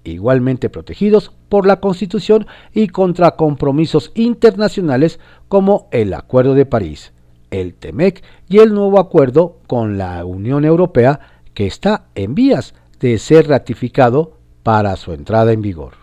igualmente 0.03 0.69
protegidos 0.69 1.31
por 1.49 1.65
la 1.65 1.79
Constitución 1.79 2.45
y 2.73 2.87
contra 2.87 3.31
compromisos 3.31 4.11
internacionales 4.15 5.19
como 5.47 5.87
el 5.91 6.13
Acuerdo 6.13 6.53
de 6.53 6.65
París, 6.65 7.13
el 7.49 7.73
TEMEC 7.73 8.23
y 8.47 8.59
el 8.59 8.73
nuevo 8.73 8.99
acuerdo 8.99 9.57
con 9.65 9.97
la 9.97 10.23
Unión 10.25 10.65
Europea 10.65 11.19
que 11.53 11.65
está 11.65 12.05
en 12.15 12.35
vías 12.35 12.75
de 12.99 13.17
ser 13.17 13.47
ratificado 13.47 14.38
para 14.69 14.95
su 14.97 15.13
entrada 15.13 15.51
en 15.51 15.63
vigor. 15.63 15.93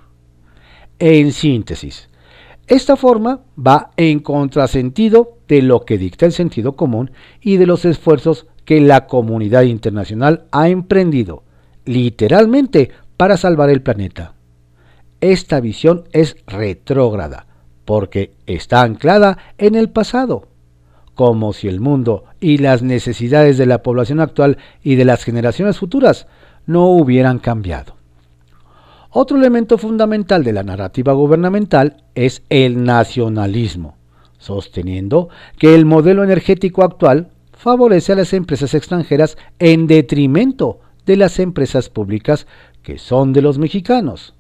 En 0.99 1.31
síntesis, 1.31 2.09
esta 2.67 2.97
forma 2.97 3.43
va 3.57 3.93
en 3.97 4.19
contrasentido 4.19 5.39
de 5.47 5.63
lo 5.63 5.85
que 5.85 5.99
dicta 5.99 6.27
el 6.27 6.33
sentido 6.33 6.75
común 6.75 7.13
y 7.41 7.59
de 7.59 7.67
los 7.67 7.85
esfuerzos 7.85 8.49
que 8.65 8.81
la 8.81 9.07
comunidad 9.07 9.63
internacional 9.63 10.47
ha 10.51 10.69
emprendido, 10.69 11.45
literalmente, 11.85 12.91
para 13.17 13.37
salvar 13.37 13.71
el 13.71 13.83
planeta. 13.83 14.35
Esta 15.21 15.61
visión 15.61 16.03
es 16.11 16.37
retrógrada, 16.49 17.47
porque 17.85 18.33
está 18.47 18.83
anclada 18.83 19.39
en 19.59 19.77
el 19.77 19.91
pasado, 19.91 20.49
como 21.15 21.53
si 21.53 21.69
el 21.69 21.79
mundo 21.79 22.25
y 22.41 22.59
las 22.59 22.83
necesidades 22.83 23.59
de 23.59 23.67
la 23.67 23.85
población 23.85 24.19
actual 24.19 24.59
y 24.83 24.97
de 24.97 25.05
las 25.05 25.23
generaciones 25.23 25.79
futuras 25.79 26.27
no 26.67 26.89
hubieran 26.89 27.39
cambiado. 27.39 27.96
Otro 29.19 29.39
elemento 29.39 29.79
fundamental 29.79 30.45
de 30.45 30.53
la 30.53 30.63
narrativa 30.63 31.15
gubernamental 31.15 32.05
es 32.15 32.43
el 32.51 32.85
nacionalismo, 32.85 33.97
sosteniendo 34.37 35.31
que 35.59 35.75
el 35.75 35.87
modelo 35.87 36.23
energético 36.23 36.85
actual 36.85 37.31
favorece 37.55 38.13
a 38.13 38.17
las 38.17 38.35
empresas 38.35 38.75
extranjeras 38.75 39.39
en 39.59 39.87
detrimento 39.87 40.81
de 41.07 41.17
las 41.17 41.39
empresas 41.39 41.89
públicas 41.89 42.47
que 42.83 42.99
son 42.99 43.33
de 43.33 43.41
los 43.41 43.57
mexicanos, 43.59 44.35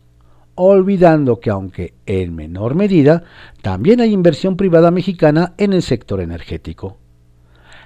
olvidando 0.56 1.40
que 1.40 1.48
aunque 1.48 1.94
en 2.04 2.34
menor 2.34 2.74
medida, 2.74 3.24
también 3.62 4.02
hay 4.02 4.12
inversión 4.12 4.58
privada 4.58 4.90
mexicana 4.90 5.54
en 5.56 5.72
el 5.72 5.80
sector 5.80 6.20
energético. 6.20 6.98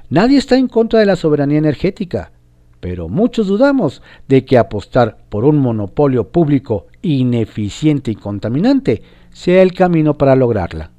Nadie 0.08 0.38
está 0.38 0.56
en 0.56 0.66
contra 0.66 0.98
de 0.98 1.06
la 1.06 1.14
soberanía 1.14 1.58
energética, 1.58 2.32
pero 2.80 3.08
muchos 3.08 3.46
dudamos 3.46 4.02
de 4.26 4.44
que 4.44 4.58
apostar 4.58 5.18
por 5.28 5.44
un 5.44 5.58
monopolio 5.58 6.28
público 6.28 6.86
ineficiente 7.02 8.10
y 8.10 8.16
contaminante 8.16 9.02
sea 9.30 9.62
el 9.62 9.72
camino 9.74 10.16
para 10.16 10.34
lograrla. 10.34 10.90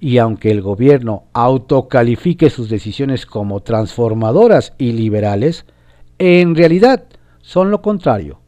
Y 0.00 0.18
aunque 0.18 0.50
el 0.50 0.62
gobierno 0.62 1.24
autocalifique 1.32 2.50
sus 2.50 2.68
decisiones 2.68 3.26
como 3.26 3.60
transformadoras 3.60 4.74
y 4.78 4.92
liberales, 4.92 5.64
en 6.18 6.54
realidad 6.54 7.04
son 7.40 7.70
lo 7.70 7.82
contrario, 7.82 8.40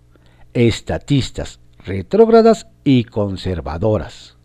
estatistas, 0.52 1.60
retrógradas 1.84 2.68
y 2.84 3.04
conservadoras. 3.04 4.36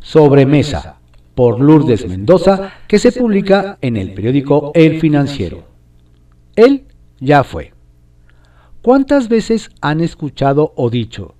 Sobremesa, 0.00 0.98
por 1.34 1.60
Lourdes 1.60 2.08
Mendoza, 2.08 2.72
que 2.88 2.98
se 2.98 3.12
publica 3.12 3.78
en 3.80 3.96
el 3.96 4.14
periódico 4.14 4.72
El 4.74 5.00
Financiero. 5.00 5.75
Él 6.56 6.86
ya 7.20 7.44
fue. 7.44 7.72
¿Cuántas 8.82 9.28
veces 9.28 9.70
han 9.80 10.00
escuchado 10.00 10.72
o 10.76 10.90
dicho, 10.90 11.34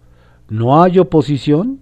no 0.48 0.82
hay 0.82 0.98
oposición? 0.98 1.80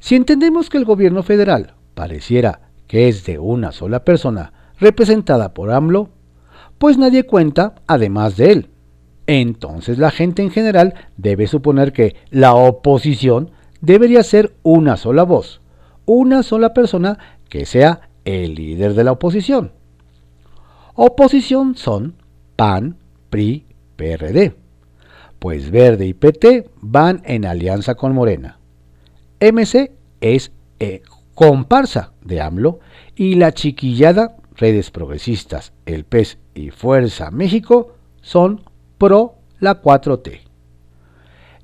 Si 0.00 0.14
entendemos 0.16 0.70
que 0.70 0.78
el 0.78 0.84
gobierno 0.84 1.22
federal 1.22 1.74
pareciera 1.94 2.60
que 2.86 3.08
es 3.08 3.24
de 3.24 3.38
una 3.38 3.72
sola 3.72 4.04
persona 4.04 4.52
representada 4.78 5.54
por 5.54 5.70
AMLO, 5.70 6.08
pues 6.78 6.98
nadie 6.98 7.24
cuenta 7.24 7.74
además 7.86 8.36
de 8.36 8.52
él. 8.52 8.68
Entonces 9.26 9.98
la 9.98 10.10
gente 10.10 10.42
en 10.42 10.50
general 10.50 10.94
debe 11.16 11.46
suponer 11.46 11.92
que 11.92 12.16
la 12.30 12.54
oposición 12.54 13.50
debería 13.80 14.22
ser 14.22 14.54
una 14.62 14.96
sola 14.96 15.22
voz, 15.22 15.60
una 16.06 16.42
sola 16.42 16.74
persona 16.74 17.18
que 17.48 17.66
sea 17.66 18.08
el 18.24 18.54
líder 18.54 18.94
de 18.94 19.04
la 19.04 19.12
oposición. 19.12 19.72
Oposición 20.96 21.76
son 21.76 22.14
PAN, 22.54 22.96
PRI, 23.28 23.66
PRD. 23.96 24.54
Pues 25.40 25.72
Verde 25.72 26.06
y 26.06 26.14
PT 26.14 26.70
van 26.80 27.20
en 27.24 27.44
alianza 27.44 27.96
con 27.96 28.14
Morena. 28.14 28.60
MC 29.40 29.90
es 30.20 30.52
eh, 30.78 31.02
comparsa 31.34 32.12
de 32.22 32.40
AMLO 32.40 32.78
y 33.16 33.34
la 33.34 33.52
chiquillada 33.52 34.36
Redes 34.54 34.92
Progresistas, 34.92 35.72
el 35.84 36.04
PES 36.04 36.38
y 36.54 36.70
Fuerza 36.70 37.32
México 37.32 37.96
son 38.22 38.62
pro 38.96 39.34
la 39.58 39.82
4T. 39.82 40.42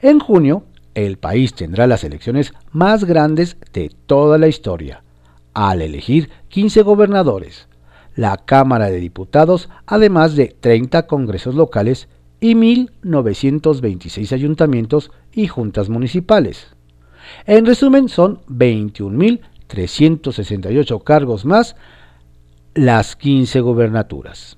En 0.00 0.18
junio, 0.18 0.64
el 0.94 1.18
país 1.18 1.54
tendrá 1.54 1.86
las 1.86 2.02
elecciones 2.02 2.52
más 2.72 3.04
grandes 3.04 3.56
de 3.72 3.92
toda 4.06 4.38
la 4.38 4.48
historia, 4.48 5.04
al 5.54 5.82
elegir 5.82 6.30
15 6.48 6.82
gobernadores, 6.82 7.68
la 8.16 8.38
Cámara 8.38 8.90
de 8.90 8.98
Diputados, 8.98 9.68
además 9.86 10.34
de 10.36 10.54
30 10.60 11.06
congresos 11.06 11.54
locales 11.54 12.08
y 12.40 12.54
1.926 12.54 14.32
ayuntamientos 14.32 15.12
y 15.32 15.46
juntas 15.46 15.88
municipales. 15.88 16.66
En 17.46 17.64
resumen, 17.66 18.08
son 18.08 18.40
21.368 18.48 21.04
cargos 21.04 21.44
más 21.44 21.76
las 22.74 23.14
15 23.16 23.60
gobernaturas. 23.60 24.56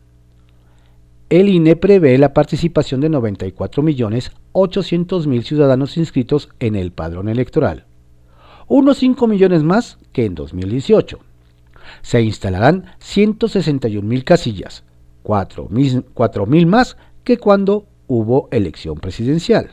El 1.28 1.48
INE 1.48 1.74
prevé 1.76 2.16
la 2.18 2.32
participación 2.34 3.00
de 3.00 3.10
94.800.000 3.10 5.42
ciudadanos 5.42 5.96
inscritos 5.96 6.50
en 6.60 6.76
el 6.76 6.92
padrón 6.92 7.30
electoral, 7.30 7.86
unos 8.68 8.98
5 8.98 9.26
millones 9.26 9.62
más 9.62 9.96
que 10.12 10.26
en 10.26 10.34
2018 10.34 11.20
se 12.02 12.22
instalarán 12.22 12.86
161.000 13.00 14.24
casillas, 14.24 14.84
4.000 15.24 16.66
más 16.66 16.96
que 17.24 17.38
cuando 17.38 17.86
hubo 18.06 18.48
elección 18.50 18.98
presidencial. 18.98 19.70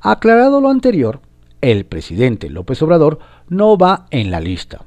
Aclarado 0.00 0.60
lo 0.60 0.70
anterior, 0.70 1.20
el 1.60 1.86
presidente 1.86 2.50
López 2.50 2.80
Obrador 2.82 3.18
no 3.48 3.76
va 3.76 4.06
en 4.10 4.30
la 4.30 4.40
lista. 4.40 4.84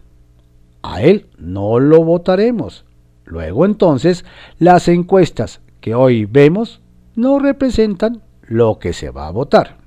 a 0.83 1.01
él 1.03 1.27
no 1.37 1.79
lo 1.79 2.03
votaremos. 2.03 2.85
Luego 3.23 3.65
entonces, 3.65 4.25
las 4.57 4.87
encuestas 4.87 5.61
que 5.79 5.95
hoy 5.95 6.25
vemos 6.25 6.81
no 7.15 7.39
representan 7.39 8.23
lo 8.41 8.79
que 8.79 8.93
se 8.93 9.09
va 9.09 9.27
a 9.27 9.31
votar. 9.31 9.77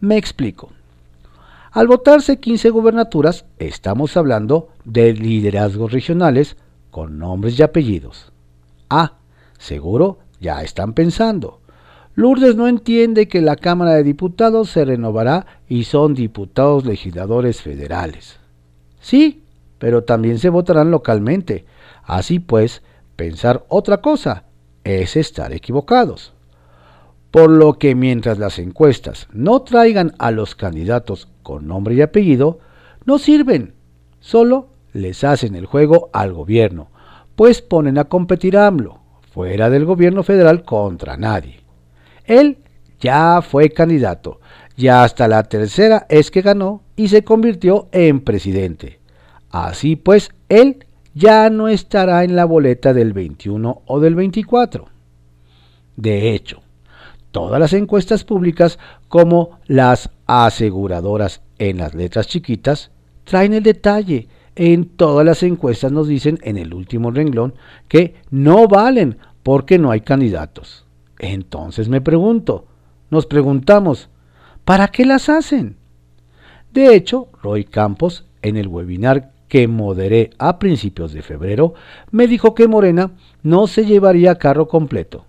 Me 0.00 0.16
explico. 0.16 0.70
Al 1.76 1.88
votarse 1.88 2.40
15 2.40 2.70
gubernaturas, 2.70 3.44
estamos 3.58 4.16
hablando 4.16 4.70
de 4.86 5.12
liderazgos 5.12 5.92
regionales 5.92 6.56
con 6.90 7.18
nombres 7.18 7.58
y 7.58 7.62
apellidos. 7.62 8.32
Ah, 8.88 9.18
seguro 9.58 10.20
ya 10.40 10.62
están 10.62 10.94
pensando. 10.94 11.60
Lourdes 12.14 12.56
no 12.56 12.66
entiende 12.66 13.28
que 13.28 13.42
la 13.42 13.56
Cámara 13.56 13.92
de 13.92 14.04
Diputados 14.04 14.70
se 14.70 14.86
renovará 14.86 15.44
y 15.68 15.84
son 15.84 16.14
diputados 16.14 16.86
legisladores 16.86 17.60
federales. 17.60 18.40
Sí, 18.98 19.42
pero 19.78 20.02
también 20.02 20.38
se 20.38 20.48
votarán 20.48 20.90
localmente. 20.90 21.66
Así 22.04 22.38
pues, 22.38 22.82
pensar 23.16 23.66
otra 23.68 24.00
cosa 24.00 24.44
es 24.82 25.14
estar 25.14 25.52
equivocados. 25.52 26.32
Por 27.36 27.50
lo 27.50 27.74
que 27.74 27.94
mientras 27.94 28.38
las 28.38 28.58
encuestas 28.58 29.28
no 29.30 29.60
traigan 29.60 30.14
a 30.18 30.30
los 30.30 30.54
candidatos 30.54 31.28
con 31.42 31.66
nombre 31.66 31.94
y 31.94 32.00
apellido, 32.00 32.60
no 33.04 33.18
sirven, 33.18 33.74
solo 34.20 34.70
les 34.94 35.22
hacen 35.22 35.54
el 35.54 35.66
juego 35.66 36.08
al 36.14 36.32
gobierno, 36.32 36.88
pues 37.34 37.60
ponen 37.60 37.98
a 37.98 38.04
competir 38.04 38.56
a 38.56 38.66
AMLO, 38.66 39.00
fuera 39.34 39.68
del 39.68 39.84
gobierno 39.84 40.22
federal 40.22 40.64
contra 40.64 41.18
nadie. 41.18 41.60
Él 42.24 42.56
ya 43.00 43.42
fue 43.42 43.68
candidato, 43.68 44.40
ya 44.74 45.04
hasta 45.04 45.28
la 45.28 45.42
tercera 45.42 46.06
es 46.08 46.30
que 46.30 46.40
ganó 46.40 46.84
y 46.96 47.08
se 47.08 47.22
convirtió 47.22 47.88
en 47.92 48.20
presidente. 48.20 48.98
Así 49.50 49.96
pues, 49.96 50.30
él 50.48 50.86
ya 51.12 51.50
no 51.50 51.68
estará 51.68 52.24
en 52.24 52.34
la 52.34 52.46
boleta 52.46 52.94
del 52.94 53.12
21 53.12 53.82
o 53.84 54.00
del 54.00 54.14
24. 54.14 54.86
De 55.96 56.32
hecho, 56.32 56.62
todas 57.36 57.60
las 57.60 57.74
encuestas 57.74 58.24
públicas 58.24 58.78
como 59.08 59.58
las 59.66 60.08
aseguradoras 60.24 61.42
en 61.58 61.76
las 61.76 61.94
letras 61.94 62.28
chiquitas 62.28 62.90
traen 63.24 63.52
el 63.52 63.62
detalle. 63.62 64.28
En 64.54 64.86
todas 64.86 65.26
las 65.26 65.42
encuestas 65.42 65.92
nos 65.92 66.08
dicen 66.08 66.38
en 66.44 66.56
el 66.56 66.72
último 66.72 67.10
renglón 67.10 67.52
que 67.88 68.14
no 68.30 68.66
valen 68.68 69.18
porque 69.42 69.78
no 69.78 69.90
hay 69.90 70.00
candidatos. 70.00 70.86
Entonces 71.18 71.90
me 71.90 72.00
pregunto, 72.00 72.68
nos 73.10 73.26
preguntamos, 73.26 74.08
¿para 74.64 74.88
qué 74.88 75.04
las 75.04 75.28
hacen? 75.28 75.76
De 76.72 76.94
hecho, 76.94 77.28
Roy 77.42 77.64
Campos, 77.64 78.24
en 78.40 78.56
el 78.56 78.66
webinar 78.66 79.32
que 79.48 79.68
moderé 79.68 80.30
a 80.38 80.58
principios 80.58 81.12
de 81.12 81.20
febrero, 81.20 81.74
me 82.10 82.28
dijo 82.28 82.54
que 82.54 82.66
Morena 82.66 83.10
no 83.42 83.66
se 83.66 83.84
llevaría 83.84 84.38
carro 84.38 84.68
completo. 84.68 85.26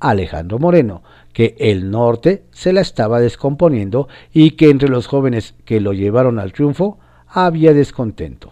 Alejandro 0.00 0.58
Moreno, 0.58 1.02
que 1.38 1.54
el 1.60 1.92
norte 1.92 2.42
se 2.50 2.72
la 2.72 2.80
estaba 2.80 3.20
descomponiendo 3.20 4.08
y 4.32 4.56
que 4.56 4.70
entre 4.70 4.88
los 4.88 5.06
jóvenes 5.06 5.54
que 5.64 5.80
lo 5.80 5.92
llevaron 5.92 6.40
al 6.40 6.52
triunfo 6.52 6.98
había 7.28 7.72
descontento. 7.72 8.50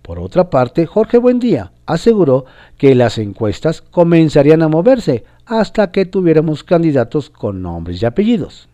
Por 0.00 0.18
otra 0.18 0.48
parte, 0.48 0.86
Jorge 0.86 1.18
Buendía 1.18 1.72
aseguró 1.84 2.46
que 2.78 2.94
las 2.94 3.18
encuestas 3.18 3.82
comenzarían 3.82 4.62
a 4.62 4.68
moverse 4.68 5.24
hasta 5.44 5.90
que 5.90 6.06
tuviéramos 6.06 6.64
candidatos 6.64 7.28
con 7.28 7.60
nombres 7.60 8.00
y 8.00 8.06
apellidos. 8.06 8.70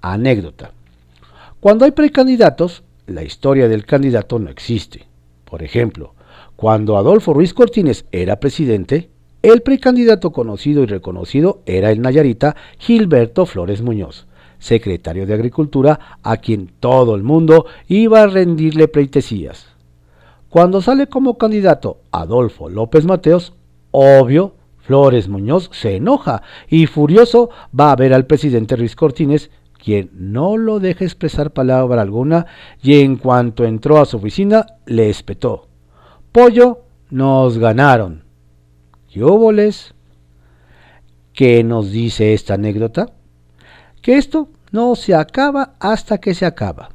Anécdota. 0.00 0.72
Cuando 1.60 1.84
hay 1.84 1.92
precandidatos, 1.92 2.82
la 3.06 3.22
historia 3.22 3.68
del 3.68 3.86
candidato 3.86 4.40
no 4.40 4.50
existe. 4.50 5.06
Por 5.44 5.62
ejemplo, 5.62 6.16
cuando 6.56 6.96
Adolfo 6.96 7.32
Ruiz 7.32 7.54
Cortines 7.54 8.06
era 8.10 8.40
presidente, 8.40 9.11
el 9.42 9.62
precandidato 9.62 10.32
conocido 10.32 10.82
y 10.82 10.86
reconocido 10.86 11.62
era 11.66 11.90
el 11.90 12.00
Nayarita 12.00 12.56
Gilberto 12.78 13.44
Flores 13.44 13.82
Muñoz, 13.82 14.26
secretario 14.58 15.26
de 15.26 15.34
Agricultura, 15.34 16.18
a 16.22 16.36
quien 16.36 16.70
todo 16.78 17.14
el 17.14 17.24
mundo 17.24 17.66
iba 17.88 18.22
a 18.22 18.26
rendirle 18.28 18.88
pleitesías. 18.88 19.66
Cuando 20.48 20.80
sale 20.80 21.08
como 21.08 21.38
candidato 21.38 22.00
Adolfo 22.12 22.68
López 22.68 23.04
Mateos, 23.04 23.54
obvio, 23.90 24.54
Flores 24.78 25.28
Muñoz 25.28 25.70
se 25.72 25.96
enoja 25.96 26.42
y 26.68 26.86
furioso 26.86 27.50
va 27.78 27.92
a 27.92 27.96
ver 27.96 28.12
al 28.12 28.26
presidente 28.26 28.76
Ruiz 28.76 28.94
Cortines, 28.94 29.50
quien 29.82 30.10
no 30.12 30.56
lo 30.56 30.78
deja 30.78 31.04
expresar 31.04 31.52
palabra 31.52 32.02
alguna 32.02 32.46
y 32.82 33.00
en 33.00 33.16
cuanto 33.16 33.64
entró 33.64 34.00
a 34.00 34.04
su 34.04 34.18
oficina 34.18 34.66
le 34.86 35.08
espetó. 35.08 35.68
Pollo, 36.30 36.82
nos 37.10 37.58
ganaron. 37.58 38.21
¿Qué 39.12 39.72
¿Qué 41.34 41.64
nos 41.64 41.92
dice 41.92 42.32
esta 42.32 42.54
anécdota? 42.54 43.10
Que 44.00 44.16
esto 44.16 44.48
no 44.70 44.94
se 44.94 45.14
acaba 45.14 45.74
hasta 45.80 46.16
que 46.16 46.34
se 46.34 46.46
acaba. 46.46 46.90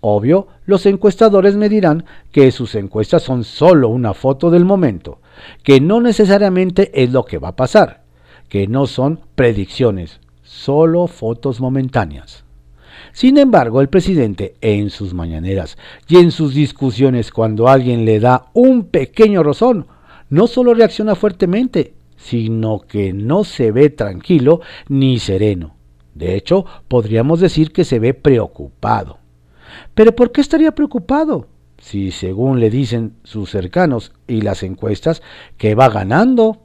Obvio, 0.00 0.46
los 0.64 0.86
encuestadores 0.86 1.56
me 1.56 1.68
dirán 1.68 2.04
que 2.30 2.52
sus 2.52 2.76
encuestas 2.76 3.24
son 3.24 3.42
solo 3.42 3.88
una 3.88 4.14
foto 4.14 4.50
del 4.50 4.64
momento, 4.64 5.18
que 5.64 5.80
no 5.80 6.00
necesariamente 6.00 7.02
es 7.02 7.10
lo 7.10 7.24
que 7.24 7.38
va 7.38 7.48
a 7.48 7.56
pasar, 7.56 8.04
que 8.48 8.68
no 8.68 8.86
son 8.86 9.18
predicciones, 9.34 10.20
solo 10.44 11.08
fotos 11.08 11.60
momentáneas. 11.60 12.44
Sin 13.12 13.38
embargo, 13.38 13.80
el 13.80 13.88
presidente 13.88 14.54
en 14.60 14.90
sus 14.90 15.14
mañaneras 15.14 15.78
y 16.06 16.18
en 16.18 16.30
sus 16.30 16.54
discusiones 16.54 17.32
cuando 17.32 17.66
alguien 17.66 18.04
le 18.04 18.20
da 18.20 18.46
un 18.52 18.84
pequeño 18.84 19.42
rozón 19.42 19.86
no 20.30 20.46
solo 20.46 20.74
reacciona 20.74 21.14
fuertemente, 21.14 21.94
sino 22.16 22.80
que 22.80 23.12
no 23.12 23.44
se 23.44 23.72
ve 23.72 23.90
tranquilo 23.90 24.60
ni 24.88 25.18
sereno. 25.18 25.76
De 26.14 26.36
hecho, 26.36 26.64
podríamos 26.88 27.40
decir 27.40 27.72
que 27.72 27.84
se 27.84 27.98
ve 27.98 28.14
preocupado. 28.14 29.18
Pero 29.94 30.14
¿por 30.14 30.32
qué 30.32 30.40
estaría 30.40 30.74
preocupado? 30.74 31.48
Si 31.78 32.10
según 32.10 32.60
le 32.60 32.70
dicen 32.70 33.14
sus 33.24 33.50
cercanos 33.50 34.12
y 34.26 34.42
las 34.42 34.62
encuestas, 34.62 35.22
que 35.56 35.74
va 35.74 35.88
ganando. 35.88 36.58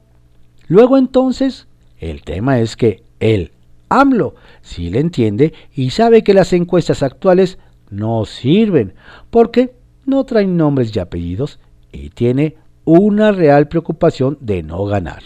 Luego 0.68 0.98
entonces, 0.98 1.68
el 1.98 2.22
tema 2.22 2.60
es 2.60 2.76
que 2.76 3.02
él, 3.20 3.52
AMLO, 3.88 4.34
sí 4.60 4.90
le 4.90 5.00
entiende 5.00 5.54
y 5.74 5.90
sabe 5.90 6.22
que 6.22 6.34
las 6.34 6.52
encuestas 6.52 7.02
actuales 7.02 7.58
no 7.88 8.24
sirven, 8.26 8.94
porque 9.30 9.74
no 10.04 10.24
traen 10.24 10.56
nombres 10.56 10.94
y 10.94 10.98
apellidos 10.98 11.60
y 11.92 12.10
tiene 12.10 12.56
una 12.86 13.32
real 13.32 13.68
preocupación 13.68 14.38
de 14.40 14.62
no 14.62 14.86
ganar. 14.86 15.22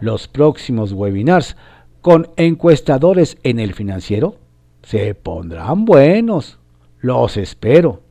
Los 0.00 0.28
próximos 0.28 0.92
webinars 0.92 1.56
con 2.02 2.28
encuestadores 2.36 3.38
en 3.42 3.58
el 3.58 3.74
financiero 3.74 4.36
se 4.82 5.14
pondrán 5.14 5.84
buenos. 5.84 6.58
Los 7.00 7.36
espero. 7.36 8.02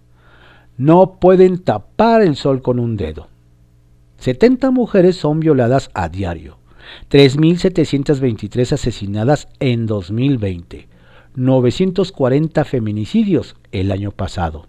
No 0.77 1.19
pueden 1.19 1.59
tapar 1.59 2.21
el 2.21 2.35
sol 2.35 2.61
con 2.61 2.79
un 2.79 2.97
dedo. 2.97 3.29
70 4.17 4.71
mujeres 4.71 5.15
son 5.15 5.39
violadas 5.39 5.89
a 5.93 6.09
diario. 6.09 6.57
3.723 7.09 8.73
asesinadas 8.73 9.47
en 9.59 9.85
2020. 9.85 10.87
940 11.35 12.65
feminicidios 12.65 13.55
el 13.71 13.91
año 13.91 14.11
pasado. 14.11 14.65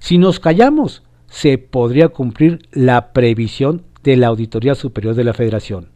Si 0.00 0.18
nos 0.18 0.40
callamos, 0.40 1.02
se 1.32 1.56
podría 1.56 2.10
cumplir 2.10 2.68
la 2.72 3.14
previsión 3.14 3.84
de 4.04 4.18
la 4.18 4.26
Auditoría 4.28 4.74
Superior 4.74 5.14
de 5.14 5.24
la 5.24 5.32
Federación. 5.32 5.88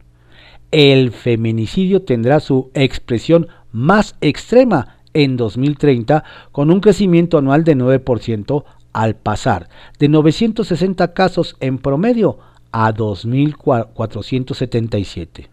El 0.71 1.11
feminicidio 1.11 2.01
tendrá 2.01 2.39
su 2.39 2.71
expresión 2.73 3.47
más 3.71 4.15
extrema 4.19 4.95
en 5.13 5.37
2030 5.37 6.23
con 6.51 6.71
un 6.71 6.79
crecimiento 6.81 7.37
anual 7.37 7.63
de 7.63 7.77
9% 7.77 8.63
al 8.93 9.15
pasar 9.15 9.69
de 9.99 10.09
960 10.09 11.13
casos 11.13 11.55
en 11.59 11.77
promedio 11.77 12.39
a 12.71 12.91
2.477. 12.91 15.49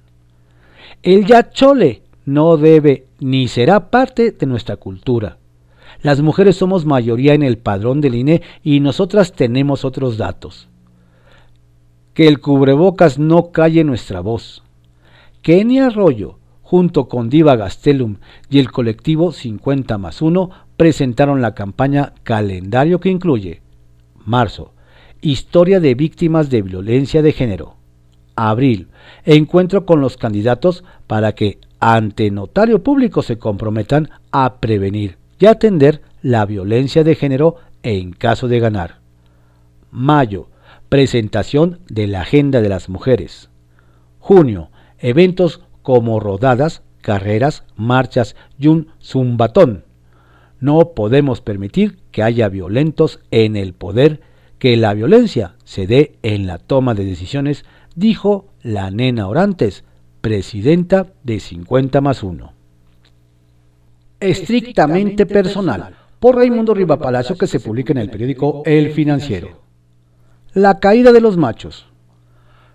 El 1.02 1.26
yachole 1.26 2.00
no 2.24 2.56
debe 2.56 3.04
ni 3.20 3.48
será 3.48 3.90
parte 3.90 4.30
de 4.32 4.46
nuestra 4.46 4.76
cultura. 4.76 5.36
Las 6.04 6.20
mujeres 6.20 6.56
somos 6.56 6.84
mayoría 6.84 7.32
en 7.32 7.42
el 7.42 7.56
padrón 7.56 8.02
del 8.02 8.14
INE 8.14 8.42
y 8.62 8.80
nosotras 8.80 9.32
tenemos 9.32 9.86
otros 9.86 10.18
datos. 10.18 10.68
Que 12.12 12.28
el 12.28 12.40
cubrebocas 12.40 13.18
no 13.18 13.52
calle 13.52 13.84
nuestra 13.84 14.20
voz. 14.20 14.62
Kenny 15.40 15.78
Arroyo, 15.78 16.38
junto 16.60 17.08
con 17.08 17.30
Diva 17.30 17.56
Gastelum 17.56 18.16
y 18.50 18.58
el 18.58 18.70
colectivo 18.70 19.32
50 19.32 19.96
más 19.96 20.20
1, 20.20 20.50
presentaron 20.76 21.40
la 21.40 21.54
campaña 21.54 22.12
Calendario 22.22 23.00
que 23.00 23.08
incluye 23.08 23.62
Marzo, 24.26 24.74
Historia 25.22 25.80
de 25.80 25.94
Víctimas 25.94 26.50
de 26.50 26.60
Violencia 26.60 27.22
de 27.22 27.32
Género. 27.32 27.76
Abril, 28.36 28.88
encuentro 29.24 29.86
con 29.86 30.02
los 30.02 30.18
candidatos 30.18 30.84
para 31.06 31.34
que 31.34 31.60
ante 31.80 32.30
notario 32.30 32.82
público 32.82 33.22
se 33.22 33.38
comprometan 33.38 34.10
a 34.32 34.56
prevenir 34.56 35.23
atender 35.48 36.02
la 36.22 36.46
violencia 36.46 37.04
de 37.04 37.14
género 37.14 37.56
en 37.82 38.12
caso 38.12 38.48
de 38.48 38.60
ganar. 38.60 39.00
Mayo, 39.90 40.48
presentación 40.88 41.80
de 41.88 42.06
la 42.06 42.22
Agenda 42.22 42.60
de 42.60 42.68
las 42.68 42.88
Mujeres. 42.88 43.50
Junio, 44.18 44.70
eventos 44.98 45.60
como 45.82 46.18
rodadas, 46.18 46.82
carreras, 47.00 47.64
marchas 47.76 48.36
y 48.58 48.68
un 48.68 48.88
zumbatón. 49.02 49.84
No 50.60 50.94
podemos 50.94 51.42
permitir 51.42 51.98
que 52.10 52.22
haya 52.22 52.48
violentos 52.48 53.20
en 53.30 53.56
el 53.56 53.74
poder, 53.74 54.22
que 54.58 54.76
la 54.76 54.94
violencia 54.94 55.56
se 55.64 55.86
dé 55.86 56.16
en 56.22 56.46
la 56.46 56.58
toma 56.58 56.94
de 56.94 57.04
decisiones, 57.04 57.66
dijo 57.94 58.46
la 58.62 58.90
nena 58.90 59.28
Orantes, 59.28 59.84
presidenta 60.22 61.12
de 61.22 61.38
50 61.38 62.00
más 62.00 62.22
1. 62.22 62.54
Estrictamente 64.30 65.26
personal, 65.26 65.94
por 66.18 66.36
Raimundo 66.36 66.72
Riva 66.72 66.98
Palacio, 66.98 67.36
que 67.36 67.46
se 67.46 67.60
publica 67.60 67.92
en 67.92 67.98
el 67.98 68.10
periódico 68.10 68.62
El 68.64 68.92
Financiero. 68.92 69.60
La 70.54 70.80
caída 70.80 71.12
de 71.12 71.20
los 71.20 71.36
machos. 71.36 71.86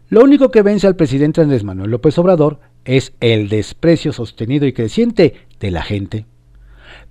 Lo 0.10 0.24
único 0.24 0.52
que 0.52 0.62
vence 0.62 0.86
al 0.86 0.96
presidente 0.96 1.42
Andrés 1.42 1.64
Manuel 1.64 1.92
López 1.92 2.18
Obrador 2.18 2.60
es 2.86 3.14
el 3.20 3.50
desprecio 3.50 4.14
sostenido 4.14 4.68
y 4.68 4.74
creciente 4.74 5.48
de 5.60 5.72
la 5.72 5.82
gente. 5.82 6.26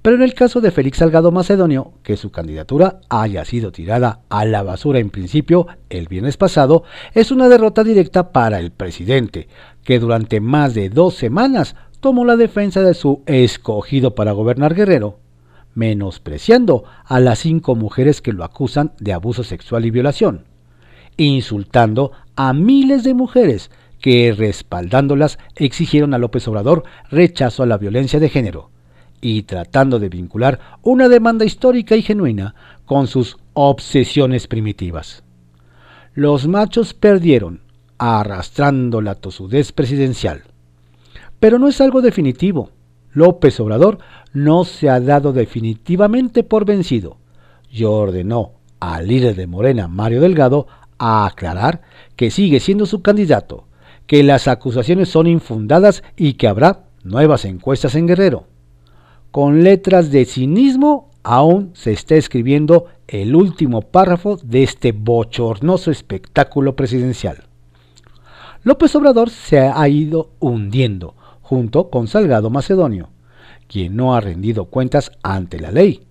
Pero 0.03 0.17
en 0.17 0.23
el 0.23 0.35
caso 0.35 0.61
de 0.61 0.71
Félix 0.71 0.99
Salgado 0.99 1.33
Macedonio, 1.33 1.93
que 2.03 2.17
su 2.17 2.31
candidatura 2.31 3.01
haya 3.09 3.45
sido 3.45 3.73
tirada 3.73 4.21
a 4.29 4.45
la 4.45 4.63
basura 4.63 5.01
en 5.01 5.11
principio 5.11 5.67
el 5.91 6.07
viernes 6.07 6.37
pasado, 6.37 6.85
es 7.15 7.33
una 7.33 7.49
derrota 7.49 7.83
directa 7.83 8.31
para 8.31 8.61
el 8.61 8.71
presidente, 8.71 9.49
que 9.85 9.99
durante 9.99 10.41
más 10.41 10.75
de 10.75 10.89
dos 10.89 11.15
semanas 11.15 11.75
tomó 12.01 12.25
la 12.25 12.37
defensa 12.37 12.83
de 12.83 12.95
su 12.95 13.23
escogido 13.27 14.15
para 14.15 14.33
gobernar 14.33 14.75
Guerrero, 14.75 15.19
menospreciando 15.75 16.85
a 17.05 17.21
las 17.21 17.41
cinco 17.41 17.75
mujeres 17.75 18.21
que 18.21 18.33
lo 18.33 18.45
acusan 18.45 18.93
de 18.99 19.13
abuso 19.13 19.45
sexual 19.45 19.85
y 19.85 19.91
violación, 19.91 20.45
insultando 21.17 22.13
a 22.37 22.53
miles 22.53 23.05
de 23.05 23.15
mujeres 23.15 23.71
que 24.01 24.33
respaldándolas 24.37 25.39
exigieron 25.57 26.15
a 26.15 26.19
López 26.19 26.47
Obrador 26.49 26.85
rechazo 27.11 27.63
a 27.63 27.67
la 27.67 27.79
violencia 27.79 28.21
de 28.21 28.29
género, 28.29 28.71
y 29.21 29.43
tratando 29.43 29.99
de 29.99 30.09
vincular 30.09 30.61
una 30.83 31.09
demanda 31.09 31.45
histórica 31.45 31.97
y 31.97 32.03
genuina 32.03 32.55
con 32.85 33.07
sus 33.09 33.37
obsesiones 33.55 34.47
primitivas. 34.47 35.25
Los 36.15 36.47
machos 36.47 36.95
perdieron, 36.95 37.63
arrastrando 37.99 39.01
la 39.01 39.17
tosudez 39.17 39.73
presidencial. 39.73 40.45
Pero 41.41 41.59
no 41.59 41.69
es 41.69 41.81
algo 41.81 42.03
definitivo. 42.03 42.71
López 43.13 43.59
Obrador 43.61 43.99
no 44.33 44.65
se 44.65 44.91
ha 44.91 45.01
dado 45.01 45.33
definitivamente 45.33 46.43
por 46.43 46.65
vencido 46.65 47.17
y 47.71 47.85
ordenó 47.85 48.53
al 48.81 49.09
líder 49.09 49.35
de 49.35 49.47
Morena, 49.47 49.89
Mario 49.89 50.21
Delgado, 50.21 50.67
a 50.99 51.27
aclarar 51.27 51.83
que 52.17 52.31
sigue 52.31 52.61
siendo 52.61 52.87
su 52.87 53.03
candidato, 53.03 53.67
que 54.07 54.23
las 54.23 54.49
acusaciones 54.49 55.09
son 55.09 55.27
infundadas 55.27 56.03
y 56.17 56.35
que 56.35 56.49
habrá 56.49 56.85
nuevas 57.03 57.45
encuestas 57.45 57.95
en 57.95 58.07
Guerrero 58.07 58.47
con 59.31 59.63
letras 59.63 60.11
de 60.11 60.25
cinismo, 60.25 61.11
aún 61.23 61.73
se 61.75 61.93
está 61.93 62.17
escribiendo 62.17 62.87
el 63.07 63.35
último 63.35 63.83
párrafo 63.83 64.39
de 64.43 64.63
este 64.63 64.93
bochornoso 64.93 65.91
espectáculo 65.91 66.75
presidencial. 66.75 67.45
López 68.63 68.95
Obrador 68.97 69.31
se 69.31 69.61
ha 69.61 69.89
ido 69.89 70.31
hundiendo, 70.41 71.15
junto 71.49 71.91
con 71.91 72.09
Salgado 72.09 72.51
Macedonio, 72.51 73.11
quien 73.67 73.97
no 73.97 74.15
ha 74.15 74.21
rendido 74.21 74.67
cuentas 74.67 75.13
ante 75.23 75.59
la 75.59 75.71
ley, 75.71 76.07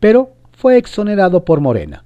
pero 0.00 0.32
fue 0.52 0.76
exonerado 0.76 1.44
por 1.44 1.60
Morena. 1.60 2.04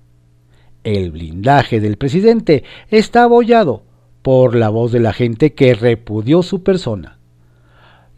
El 0.83 1.11
blindaje 1.11 1.81
del 1.81 1.97
presidente 1.99 2.65
está 2.89 3.25
abollado 3.25 3.83
por 4.23 4.55
la 4.55 4.69
voz 4.69 4.93
de 4.93 5.01
la 5.01 5.13
gente 5.13 5.55
que 5.55 5.75
repudió 5.75 6.43
su 6.43 6.63
persona 6.63 7.21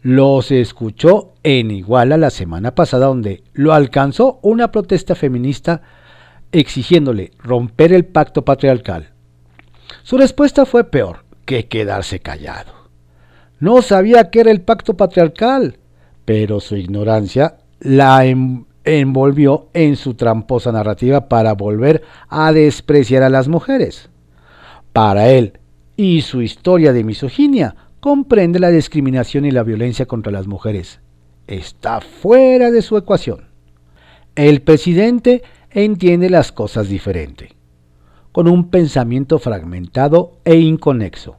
los 0.03 0.51
escuchó 0.51 1.33
en 1.43 1.71
Iguala 1.71 2.17
la 2.17 2.29
semana 2.29 2.75
pasada 2.75 3.07
donde 3.07 3.41
lo 3.53 3.73
alcanzó 3.73 4.37
una 4.41 4.69
protesta 4.69 5.15
feminista 5.15 5.81
exigiéndole 6.51 7.31
romper 7.39 7.93
el 7.93 8.03
pacto 8.05 8.43
patriarcal. 8.43 9.13
Su 10.03 10.17
respuesta 10.17 10.65
fue 10.65 10.83
peor 10.83 11.23
que 11.45 11.67
quedarse 11.67 12.19
callado. 12.19 12.82
No 13.59 13.81
sabía 13.81 14.29
qué 14.29 14.41
era 14.41 14.51
el 14.51 14.61
pacto 14.61 14.95
patriarcal, 14.95 15.77
pero 16.25 16.59
su 16.59 16.75
ignorancia 16.75 17.57
la 17.79 18.25
envolvió 18.25 19.67
en 19.73 19.95
su 19.95 20.15
tramposa 20.15 20.71
narrativa 20.71 21.27
para 21.27 21.53
volver 21.53 22.03
a 22.29 22.51
despreciar 22.51 23.23
a 23.23 23.29
las 23.29 23.47
mujeres. 23.47 24.09
Para 24.91 25.29
él 25.29 25.59
y 25.95 26.21
su 26.21 26.41
historia 26.41 26.93
de 26.93 27.03
misoginia 27.03 27.75
comprende 27.99 28.59
la 28.59 28.69
discriminación 28.69 29.45
y 29.45 29.51
la 29.51 29.63
violencia 29.63 30.05
contra 30.05 30.31
las 30.31 30.47
mujeres. 30.47 30.99
Está 31.47 32.01
fuera 32.01 32.71
de 32.71 32.81
su 32.81 32.97
ecuación. 32.97 33.47
El 34.35 34.61
presidente 34.61 35.43
entiende 35.71 36.29
las 36.29 36.51
cosas 36.51 36.89
diferente, 36.89 37.55
con 38.31 38.47
un 38.47 38.69
pensamiento 38.69 39.39
fragmentado 39.39 40.39
e 40.43 40.55
inconexo. 40.55 41.37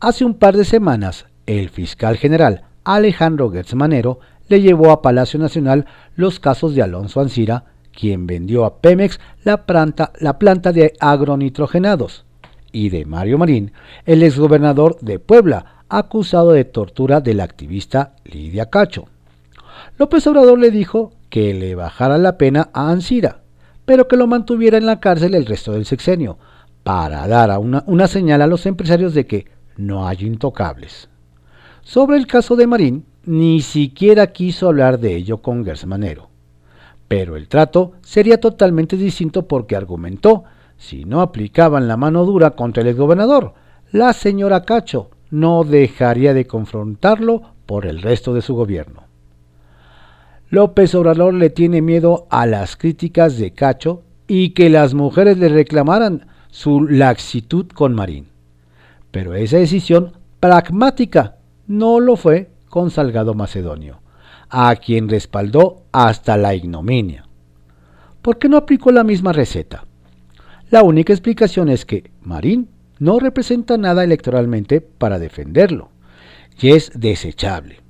Hace 0.00 0.24
un 0.24 0.34
par 0.34 0.56
de 0.56 0.64
semanas, 0.64 1.26
el 1.46 1.70
fiscal 1.70 2.16
general 2.16 2.62
Alejandro 2.84 3.50
Gertz 3.50 3.74
Manero 3.74 4.20
le 4.46 4.60
llevó 4.60 4.92
a 4.92 5.02
Palacio 5.02 5.40
Nacional 5.40 5.86
los 6.14 6.38
casos 6.38 6.76
de 6.76 6.82
Alonso 6.82 7.20
Ancira, 7.20 7.64
quien 7.92 8.28
vendió 8.28 8.64
a 8.64 8.76
Pemex 8.76 9.18
la 9.42 9.66
planta, 9.66 10.12
la 10.20 10.38
planta 10.38 10.72
de 10.72 10.92
agronitrogenados, 11.00 12.24
y 12.70 12.90
de 12.90 13.06
Mario 13.06 13.38
Marín, 13.38 13.72
el 14.06 14.22
exgobernador 14.22 15.00
de 15.00 15.18
Puebla, 15.18 15.82
acusado 15.88 16.52
de 16.52 16.64
tortura 16.64 17.20
de 17.20 17.34
la 17.34 17.42
activista 17.42 18.14
Lidia 18.24 18.70
Cacho. 18.70 19.06
López 19.96 20.24
Obrador 20.28 20.60
le 20.60 20.70
dijo 20.70 21.10
que 21.28 21.54
le 21.54 21.74
bajara 21.74 22.18
la 22.18 22.38
pena 22.38 22.70
a 22.72 22.92
Ansira, 22.92 23.40
pero 23.84 24.06
que 24.06 24.16
lo 24.16 24.28
mantuviera 24.28 24.78
en 24.78 24.86
la 24.86 25.00
cárcel 25.00 25.34
el 25.34 25.44
resto 25.44 25.72
del 25.72 25.86
sexenio, 25.86 26.38
para 26.84 27.26
dar 27.26 27.58
una 27.58 28.06
señal 28.06 28.42
a 28.42 28.46
los 28.46 28.64
empresarios 28.64 29.12
de 29.12 29.26
que 29.26 29.57
no 29.78 30.06
hay 30.06 30.18
intocables. 30.20 31.08
Sobre 31.82 32.18
el 32.18 32.26
caso 32.26 32.54
de 32.56 32.66
Marín, 32.66 33.06
ni 33.24 33.62
siquiera 33.62 34.26
quiso 34.26 34.68
hablar 34.68 34.98
de 34.98 35.16
ello 35.16 35.38
con 35.38 35.64
Gersmanero. 35.64 36.28
Pero 37.08 37.36
el 37.36 37.48
trato 37.48 37.92
sería 38.02 38.38
totalmente 38.38 38.98
distinto 38.98 39.48
porque 39.48 39.76
argumentó 39.76 40.44
si 40.76 41.04
no 41.04 41.22
aplicaban 41.22 41.88
la 41.88 41.96
mano 41.96 42.24
dura 42.24 42.50
contra 42.50 42.82
el 42.82 42.88
exgobernador, 42.88 43.54
la 43.90 44.12
señora 44.12 44.64
Cacho 44.64 45.10
no 45.30 45.64
dejaría 45.64 46.34
de 46.34 46.46
confrontarlo 46.46 47.42
por 47.66 47.86
el 47.86 48.00
resto 48.00 48.32
de 48.32 48.42
su 48.42 48.54
gobierno. 48.54 49.04
López 50.50 50.94
Obrador 50.94 51.34
le 51.34 51.50
tiene 51.50 51.82
miedo 51.82 52.26
a 52.30 52.46
las 52.46 52.76
críticas 52.76 53.36
de 53.38 53.52
Cacho 53.52 54.02
y 54.26 54.50
que 54.50 54.70
las 54.70 54.94
mujeres 54.94 55.38
le 55.38 55.48
reclamaran 55.48 56.26
su 56.50 56.82
laxitud 56.82 57.66
con 57.68 57.94
Marín. 57.94 58.27
Pero 59.18 59.34
esa 59.34 59.56
decisión 59.58 60.12
pragmática 60.38 61.38
no 61.66 61.98
lo 61.98 62.14
fue 62.14 62.52
con 62.68 62.92
Salgado 62.92 63.34
Macedonio, 63.34 64.00
a 64.48 64.76
quien 64.76 65.08
respaldó 65.08 65.86
hasta 65.90 66.36
la 66.36 66.54
ignominia. 66.54 67.26
¿Por 68.22 68.38
qué 68.38 68.48
no 68.48 68.56
aplicó 68.56 68.92
la 68.92 69.02
misma 69.02 69.32
receta? 69.32 69.86
La 70.70 70.84
única 70.84 71.12
explicación 71.12 71.68
es 71.68 71.84
que 71.84 72.12
Marín 72.22 72.68
no 73.00 73.18
representa 73.18 73.76
nada 73.76 74.04
electoralmente 74.04 74.80
para 74.80 75.18
defenderlo 75.18 75.88
y 76.60 76.70
es 76.70 76.92
desechable. 76.94 77.80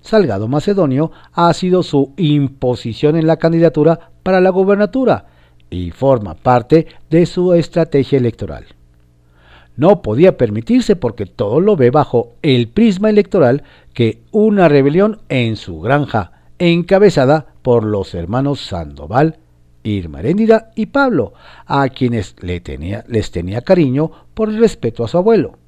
Salgado 0.00 0.48
Macedonio 0.48 1.12
ha 1.34 1.52
sido 1.52 1.82
su 1.82 2.14
imposición 2.16 3.16
en 3.16 3.26
la 3.26 3.36
candidatura 3.36 4.12
para 4.22 4.40
la 4.40 4.48
gobernatura 4.48 5.26
y 5.68 5.90
forma 5.90 6.36
parte 6.36 6.86
de 7.10 7.26
su 7.26 7.52
estrategia 7.52 8.16
electoral. 8.16 8.64
No 9.76 10.02
podía 10.02 10.36
permitirse 10.36 10.96
porque 10.96 11.26
todo 11.26 11.60
lo 11.60 11.76
ve 11.76 11.90
bajo 11.90 12.34
el 12.42 12.68
prisma 12.68 13.10
electoral 13.10 13.62
que 13.94 14.22
una 14.30 14.68
rebelión 14.68 15.20
en 15.28 15.56
su 15.56 15.80
granja, 15.80 16.32
encabezada 16.58 17.46
por 17.62 17.84
los 17.84 18.14
hermanos 18.14 18.60
Sandoval 18.60 19.38
Irma 19.82 20.20
Heréndida 20.20 20.70
y 20.74 20.86
Pablo, 20.86 21.32
a 21.66 21.88
quienes 21.88 22.36
le 22.40 22.60
tenía, 22.60 23.04
les 23.08 23.30
tenía 23.30 23.62
cariño 23.62 24.10
por 24.34 24.48
el 24.50 24.58
respeto 24.58 25.04
a 25.04 25.08
su 25.08 25.18
abuelo. 25.18 25.58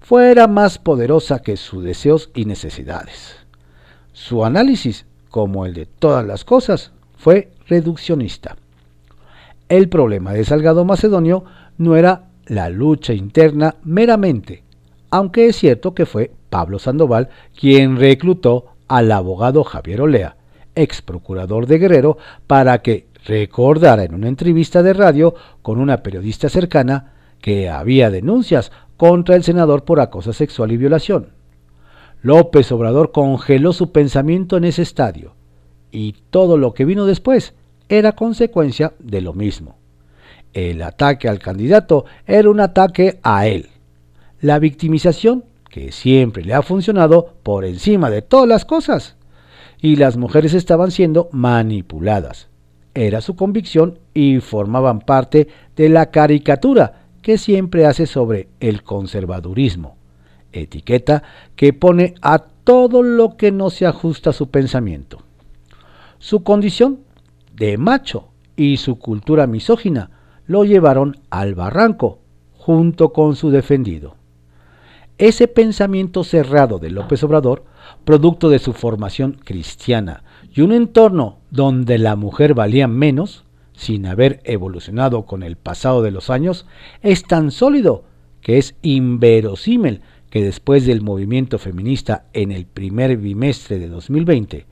Fuera 0.00 0.46
más 0.46 0.78
poderosa 0.78 1.40
que 1.40 1.56
sus 1.56 1.84
deseos 1.84 2.30
y 2.34 2.44
necesidades. 2.44 3.36
Su 4.12 4.44
análisis, 4.44 5.04
como 5.28 5.66
el 5.66 5.74
de 5.74 5.86
todas 5.86 6.24
las 6.24 6.44
cosas, 6.44 6.92
fue 7.16 7.52
reduccionista. 7.66 8.56
El 9.68 9.88
problema 9.88 10.32
de 10.32 10.44
Salgado 10.44 10.84
Macedonio 10.84 11.44
no 11.76 11.96
era 11.96 12.25
la 12.46 12.68
lucha 12.68 13.12
interna 13.12 13.76
meramente, 13.82 14.62
aunque 15.10 15.48
es 15.48 15.56
cierto 15.56 15.94
que 15.94 16.06
fue 16.06 16.30
Pablo 16.50 16.78
Sandoval 16.78 17.28
quien 17.58 17.96
reclutó 17.96 18.66
al 18.88 19.10
abogado 19.12 19.64
Javier 19.64 20.02
Olea, 20.02 20.36
ex 20.74 21.02
procurador 21.02 21.66
de 21.66 21.78
Guerrero, 21.78 22.18
para 22.46 22.82
que 22.82 23.08
recordara 23.24 24.04
en 24.04 24.14
una 24.14 24.28
entrevista 24.28 24.82
de 24.82 24.92
radio 24.92 25.34
con 25.62 25.80
una 25.80 26.02
periodista 26.02 26.48
cercana 26.48 27.14
que 27.40 27.68
había 27.68 28.10
denuncias 28.10 28.70
contra 28.96 29.36
el 29.36 29.42
senador 29.42 29.84
por 29.84 30.00
acoso 30.00 30.32
sexual 30.32 30.72
y 30.72 30.76
violación. 30.76 31.30
López 32.22 32.70
Obrador 32.72 33.12
congeló 33.12 33.72
su 33.72 33.92
pensamiento 33.92 34.56
en 34.56 34.64
ese 34.64 34.82
estadio, 34.82 35.34
y 35.90 36.14
todo 36.30 36.56
lo 36.56 36.74
que 36.74 36.84
vino 36.84 37.06
después 37.06 37.54
era 37.88 38.12
consecuencia 38.12 38.94
de 38.98 39.20
lo 39.20 39.32
mismo. 39.32 39.76
El 40.56 40.80
ataque 40.80 41.28
al 41.28 41.38
candidato 41.38 42.06
era 42.24 42.48
un 42.48 42.60
ataque 42.60 43.20
a 43.22 43.46
él. 43.46 43.68
La 44.40 44.58
victimización, 44.58 45.44
que 45.68 45.92
siempre 45.92 46.42
le 46.42 46.54
ha 46.54 46.62
funcionado 46.62 47.34
por 47.42 47.66
encima 47.66 48.08
de 48.08 48.22
todas 48.22 48.48
las 48.48 48.64
cosas. 48.64 49.16
Y 49.82 49.96
las 49.96 50.16
mujeres 50.16 50.54
estaban 50.54 50.92
siendo 50.92 51.28
manipuladas. 51.30 52.48
Era 52.94 53.20
su 53.20 53.36
convicción 53.36 53.98
y 54.14 54.40
formaban 54.40 55.00
parte 55.00 55.48
de 55.76 55.90
la 55.90 56.10
caricatura 56.10 57.02
que 57.20 57.36
siempre 57.36 57.84
hace 57.84 58.06
sobre 58.06 58.48
el 58.58 58.82
conservadurismo, 58.82 59.98
etiqueta 60.54 61.22
que 61.54 61.74
pone 61.74 62.14
a 62.22 62.38
todo 62.38 63.02
lo 63.02 63.36
que 63.36 63.52
no 63.52 63.68
se 63.68 63.84
ajusta 63.84 64.30
a 64.30 64.32
su 64.32 64.48
pensamiento. 64.48 65.18
Su 66.18 66.42
condición 66.42 67.00
de 67.54 67.76
macho 67.76 68.28
y 68.56 68.78
su 68.78 68.98
cultura 68.98 69.46
misógina 69.46 70.15
lo 70.46 70.64
llevaron 70.64 71.18
al 71.30 71.54
barranco 71.54 72.18
junto 72.56 73.12
con 73.12 73.36
su 73.36 73.50
defendido. 73.50 74.16
Ese 75.18 75.48
pensamiento 75.48 76.24
cerrado 76.24 76.78
de 76.78 76.90
López 76.90 77.22
Obrador, 77.22 77.64
producto 78.04 78.50
de 78.50 78.58
su 78.58 78.72
formación 78.72 79.38
cristiana 79.44 80.24
y 80.54 80.60
un 80.60 80.72
entorno 80.72 81.38
donde 81.50 81.96
la 81.98 82.16
mujer 82.16 82.54
valía 82.54 82.86
menos, 82.86 83.44
sin 83.72 84.06
haber 84.06 84.40
evolucionado 84.44 85.24
con 85.26 85.42
el 85.42 85.56
pasado 85.56 86.02
de 86.02 86.10
los 86.10 86.28
años, 86.28 86.66
es 87.02 87.24
tan 87.24 87.50
sólido 87.50 88.04
que 88.40 88.58
es 88.58 88.74
inverosímil 88.82 90.02
que 90.30 90.42
después 90.42 90.86
del 90.86 91.02
movimiento 91.02 91.58
feminista 91.58 92.26
en 92.32 92.52
el 92.52 92.66
primer 92.66 93.16
bimestre 93.16 93.78
de 93.78 93.88
2020, 93.88 94.66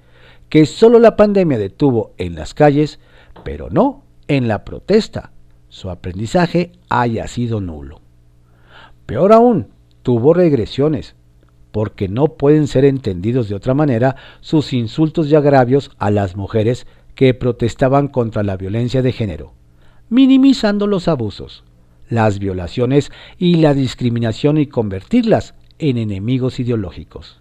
que 0.49 0.67
solo 0.67 0.99
la 0.99 1.17
pandemia 1.17 1.59
detuvo 1.59 2.13
en 2.19 2.35
las 2.35 2.55
calles, 2.55 2.99
pero 3.45 3.71
no 3.71 4.05
en 4.29 4.49
la 4.49 4.65
protesta, 4.65 5.33
su 5.75 5.91
aprendizaje 5.91 6.71
haya 6.89 7.27
sido 7.27 7.61
nulo. 7.61 8.01
Peor 9.07 9.33
aún, 9.33 9.71
tuvo 10.05 10.33
regresiones, 10.33 11.17
porque 11.73 12.07
no 12.07 12.29
pueden 12.29 12.69
ser 12.69 12.85
entendidos 12.85 13.49
de 13.49 13.57
otra 13.57 13.75
manera 13.75 14.15
sus 14.41 14.73
insultos 14.73 15.29
y 15.29 15.35
agravios 15.35 15.91
a 15.99 16.13
las 16.13 16.37
mujeres 16.37 16.87
que 17.17 17.35
protestaban 17.35 18.07
contra 18.07 18.45
la 18.45 18.57
violencia 18.57 19.03
de 19.03 19.11
género, 19.11 19.53
minimizando 20.11 20.87
los 20.87 21.09
abusos, 21.09 21.65
las 22.09 22.39
violaciones 22.39 23.11
y 23.37 23.57
la 23.57 23.75
discriminación 23.75 24.59
y 24.59 24.69
convertirlas 24.69 25.55
en 25.81 25.99
enemigos 25.99 26.61
ideológicos. 26.61 27.41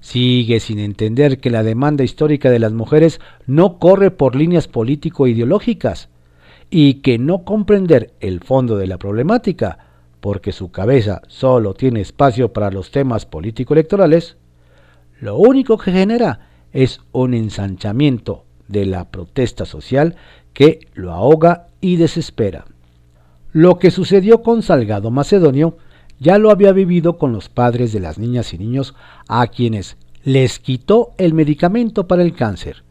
Sigue 0.00 0.58
sin 0.58 0.78
entender 0.78 1.38
que 1.38 1.50
la 1.50 1.62
demanda 1.62 2.02
histórica 2.02 2.48
de 2.48 2.60
las 2.60 2.72
mujeres 2.72 3.20
no 3.46 3.78
corre 3.78 4.10
por 4.10 4.36
líneas 4.36 4.68
político-ideológicas, 4.68 6.08
y 6.74 6.94
que 6.94 7.18
no 7.18 7.44
comprender 7.44 8.14
el 8.20 8.40
fondo 8.40 8.78
de 8.78 8.86
la 8.86 8.96
problemática, 8.96 9.78
porque 10.20 10.52
su 10.52 10.70
cabeza 10.70 11.20
solo 11.28 11.74
tiene 11.74 12.00
espacio 12.00 12.54
para 12.54 12.70
los 12.70 12.90
temas 12.90 13.26
político-electorales, 13.26 14.38
lo 15.20 15.36
único 15.36 15.76
que 15.76 15.92
genera 15.92 16.48
es 16.72 17.02
un 17.12 17.34
ensanchamiento 17.34 18.46
de 18.68 18.86
la 18.86 19.10
protesta 19.10 19.66
social 19.66 20.16
que 20.54 20.88
lo 20.94 21.12
ahoga 21.12 21.68
y 21.82 21.96
desespera. 21.96 22.64
Lo 23.52 23.78
que 23.78 23.90
sucedió 23.90 24.42
con 24.42 24.62
Salgado 24.62 25.10
Macedonio 25.10 25.76
ya 26.20 26.38
lo 26.38 26.50
había 26.50 26.72
vivido 26.72 27.18
con 27.18 27.34
los 27.34 27.50
padres 27.50 27.92
de 27.92 28.00
las 28.00 28.16
niñas 28.16 28.54
y 28.54 28.58
niños 28.58 28.94
a 29.28 29.46
quienes 29.48 29.98
les 30.24 30.58
quitó 30.58 31.10
el 31.18 31.34
medicamento 31.34 32.08
para 32.08 32.22
el 32.22 32.34
cáncer, 32.34 32.82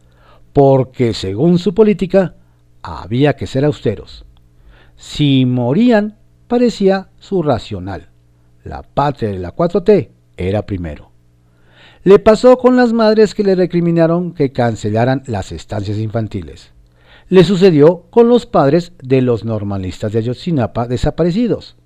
porque 0.52 1.14
según 1.14 1.58
su 1.58 1.74
política 1.74 2.36
había 2.82 3.36
que 3.36 3.46
ser 3.46 3.64
austeros. 3.64 4.24
Si 4.96 5.46
morían, 5.46 6.18
parecía 6.48 7.08
su 7.18 7.42
racional. 7.42 8.10
La 8.64 8.82
patria 8.82 9.30
de 9.30 9.38
la 9.38 9.54
4T 9.54 10.10
era 10.36 10.66
primero. 10.66 11.10
Le 12.04 12.18
pasó 12.18 12.58
con 12.58 12.76
las 12.76 12.92
madres 12.92 13.34
que 13.34 13.44
le 13.44 13.54
recriminaron 13.54 14.32
que 14.34 14.52
cancelaran 14.52 15.22
las 15.26 15.52
estancias 15.52 15.98
infantiles. 15.98 16.72
Le 17.28 17.44
sucedió 17.44 18.06
con 18.10 18.28
los 18.28 18.46
padres 18.46 18.92
de 19.02 19.22
los 19.22 19.44
normalistas 19.44 20.12
de 20.12 20.18
Ayotzinapa 20.18 20.88
desaparecidos. 20.88 21.76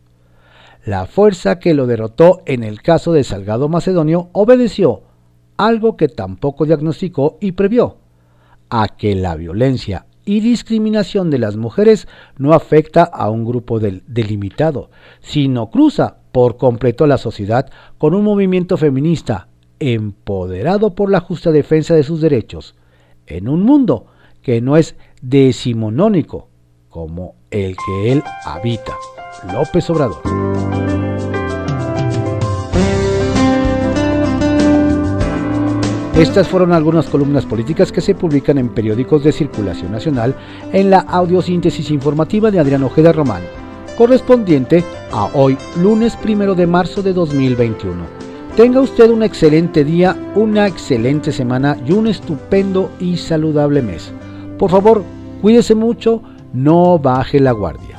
La 0.84 1.06
fuerza 1.06 1.58
que 1.58 1.74
lo 1.74 1.86
derrotó 1.86 2.42
en 2.46 2.64
el 2.64 2.80
caso 2.80 3.12
de 3.12 3.24
Salgado 3.24 3.68
Macedonio 3.68 4.30
obedeció, 4.32 5.02
algo 5.56 5.96
que 5.96 6.08
tampoco 6.08 6.64
diagnosticó 6.64 7.38
y 7.40 7.52
previó, 7.52 7.98
a 8.70 8.88
que 8.88 9.14
la 9.14 9.36
violencia 9.36 10.06
y 10.26 10.40
discriminación 10.40 11.30
de 11.30 11.38
las 11.38 11.56
mujeres 11.56 12.06
no 12.36 12.52
afecta 12.52 13.04
a 13.04 13.30
un 13.30 13.46
grupo 13.46 13.78
delimitado, 13.80 14.90
sino 15.20 15.70
cruza 15.70 16.18
por 16.32 16.58
completo 16.58 17.06
la 17.06 17.16
sociedad 17.16 17.70
con 17.96 18.12
un 18.12 18.24
movimiento 18.24 18.76
feminista 18.76 19.48
empoderado 19.78 20.94
por 20.94 21.10
la 21.10 21.20
justa 21.20 21.52
defensa 21.52 21.94
de 21.94 22.02
sus 22.02 22.20
derechos, 22.20 22.74
en 23.26 23.48
un 23.48 23.62
mundo 23.62 24.06
que 24.42 24.60
no 24.60 24.76
es 24.76 24.96
decimonónico 25.22 26.48
como 26.90 27.34
el 27.50 27.76
que 27.76 28.12
él 28.12 28.22
habita. 28.44 28.94
López 29.52 29.88
Obrador. 29.90 30.85
Estas 36.18 36.48
fueron 36.48 36.72
algunas 36.72 37.08
columnas 37.08 37.44
políticas 37.44 37.92
que 37.92 38.00
se 38.00 38.14
publican 38.14 38.56
en 38.56 38.70
periódicos 38.70 39.22
de 39.22 39.32
circulación 39.32 39.92
nacional 39.92 40.34
en 40.72 40.88
la 40.88 41.00
audiosíntesis 41.00 41.90
informativa 41.90 42.50
de 42.50 42.58
Adrián 42.58 42.84
Ojeda 42.84 43.12
Román, 43.12 43.42
correspondiente 43.98 44.82
a 45.12 45.26
hoy, 45.34 45.58
lunes 45.78 46.16
primero 46.16 46.54
de 46.54 46.66
marzo 46.66 47.02
de 47.02 47.12
2021. 47.12 48.02
Tenga 48.56 48.80
usted 48.80 49.10
un 49.10 49.24
excelente 49.24 49.84
día, 49.84 50.16
una 50.34 50.66
excelente 50.66 51.32
semana 51.32 51.76
y 51.86 51.92
un 51.92 52.06
estupendo 52.06 52.90
y 52.98 53.18
saludable 53.18 53.82
mes. 53.82 54.10
Por 54.58 54.70
favor, 54.70 55.04
cuídese 55.42 55.74
mucho, 55.74 56.22
no 56.54 56.98
baje 56.98 57.40
la 57.40 57.52
guardia. 57.52 57.95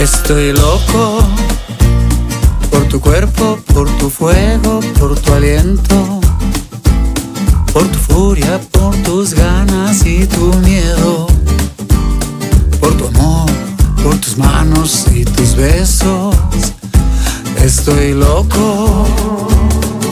Estoy 0.00 0.54
loco 0.54 1.18
por 2.70 2.84
tu 2.88 2.98
cuerpo, 3.02 3.58
por 3.74 3.86
tu 3.98 4.08
fuego, 4.08 4.80
por 4.98 5.14
tu 5.20 5.34
aliento, 5.34 6.20
por 7.70 7.86
tu 7.86 7.98
furia, 7.98 8.58
por 8.70 8.96
tus 9.02 9.34
ganas 9.34 10.06
y 10.06 10.26
tu 10.26 10.54
miedo, 10.64 11.26
por 12.80 12.94
tu 12.94 13.08
amor, 13.08 13.50
por 14.02 14.16
tus 14.16 14.38
manos 14.38 15.04
y 15.12 15.22
tus 15.26 15.54
besos. 15.54 16.34
Estoy 17.62 18.14
loco, 18.14 19.06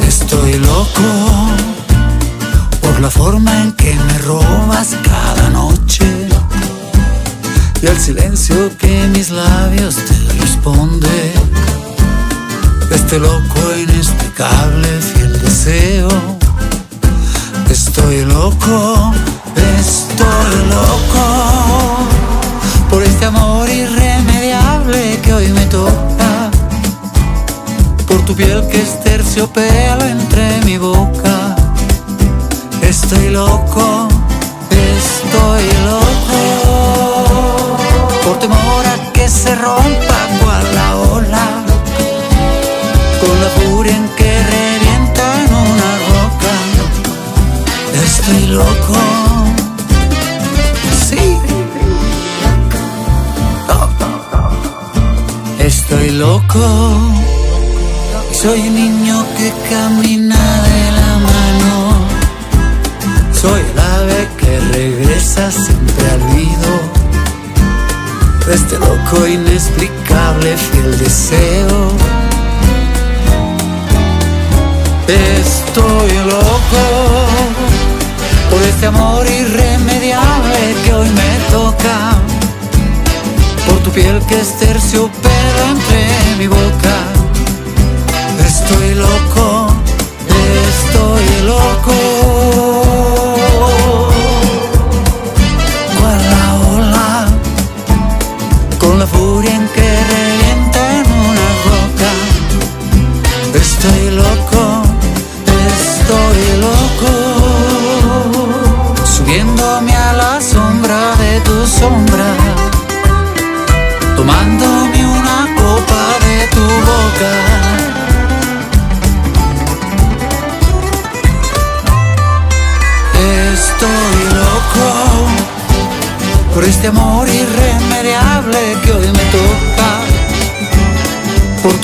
estoy 0.06 0.58
loco 0.58 1.08
por 2.82 3.00
la 3.00 3.08
forma 3.08 3.62
en 3.62 3.72
que 3.72 3.94
me 3.94 4.18
robas 4.18 4.94
cada 5.02 5.48
noche 5.48 5.77
y 7.82 7.86
al 7.86 7.98
silencio 8.00 8.76
que 8.78 9.06
mis 9.08 9.30
labios 9.30 9.94
te 9.94 10.40
responde. 10.40 11.32
Este 12.90 13.18
loco 13.18 13.60
inexplicable 13.76 14.88
fiel 15.00 15.40
deseo. 15.40 16.08
Estoy 17.70 18.24
loco, 18.24 19.12
estoy 19.78 20.56
loco 20.70 22.08
por 22.90 23.02
este 23.02 23.26
amor 23.26 23.68
irremediable 23.68 25.20
que 25.22 25.32
hoy 25.34 25.48
me 25.48 25.66
toca. 25.66 26.50
Por 28.06 28.24
tu 28.24 28.34
piel 28.34 28.66
que 28.68 28.80
es 28.82 29.00
terciopelo 29.02 30.04
entre 30.04 30.62
mi 30.64 30.78
boca. 30.78 31.54
Estoy 32.82 33.30
loco, 33.30 34.08
estoy 34.70 35.84
loco 35.84 36.07
se 39.28 39.54
rompa 39.54 40.18
cual 40.40 40.74
la 40.74 40.96
ola, 40.96 41.46
con 43.20 43.40
la 43.42 43.50
furia 43.60 43.94
en 43.94 44.08
que 44.16 44.42
revienta 44.42 45.24
en 45.44 45.54
una 45.54 45.90
roca. 46.08 46.54
Estoy 48.04 48.46
loco, 48.46 48.98
sí, 51.08 51.38
estoy 55.58 56.10
loco. 56.12 56.64
Soy 58.32 58.60
un 58.60 58.74
niño 58.74 59.24
que 59.36 59.52
camina 59.68 60.62
de 60.62 60.92
la 60.92 61.18
mano, 61.28 61.76
soy 63.32 63.60
el 63.60 63.78
ave 63.78 64.28
que 64.38 64.60
regresa 64.72 65.50
siempre 65.50 66.10
al 66.12 66.36
nido 66.36 66.87
este 68.50 68.78
loco 68.78 69.26
inexplicable 69.26 70.56
fiel 70.56 70.98
deseo. 70.98 71.92
Estoy 75.06 76.12
loco 76.24 77.28
por 78.50 78.62
este 78.62 78.86
amor 78.86 79.26
irremediable 79.26 80.74
que 80.82 80.94
hoy 80.94 81.08
me 81.10 81.38
toca. 81.50 82.16
Por 83.66 83.78
tu 83.82 83.90
piel 83.90 84.18
que 84.26 84.40
es 84.40 84.58
terciopelo 84.58 85.62
entre 85.70 86.07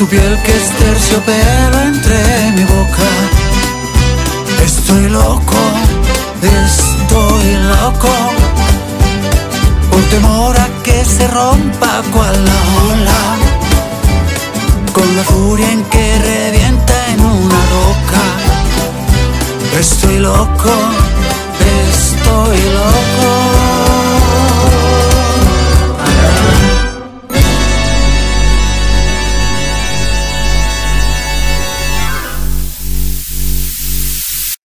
tu 0.04 0.10
piel 0.10 0.38
que 0.44 0.52
es 0.56 0.68
terciopelo 0.78 1.80
entre 1.82 2.52
mi 2.56 2.64
boca. 2.64 3.08
Estoy 4.64 5.08
loco, 5.08 5.60
estoy 6.62 7.46
loco. 7.74 8.12
Por 9.90 10.02
temor 10.14 10.58
a 10.58 10.68
que 10.82 11.04
se 11.04 11.26
rompa 11.28 12.02
cual 12.12 12.36
la 12.48 12.60
ola. 12.92 13.22
Con 14.92 15.16
la 15.16 15.24
furia 15.24 15.70
en 15.72 15.84
que 15.84 16.06
revienta 16.18 16.94
en 17.12 17.20
una 17.20 17.60
roca. 17.76 18.24
Estoy 19.78 20.18
loco, 20.18 20.74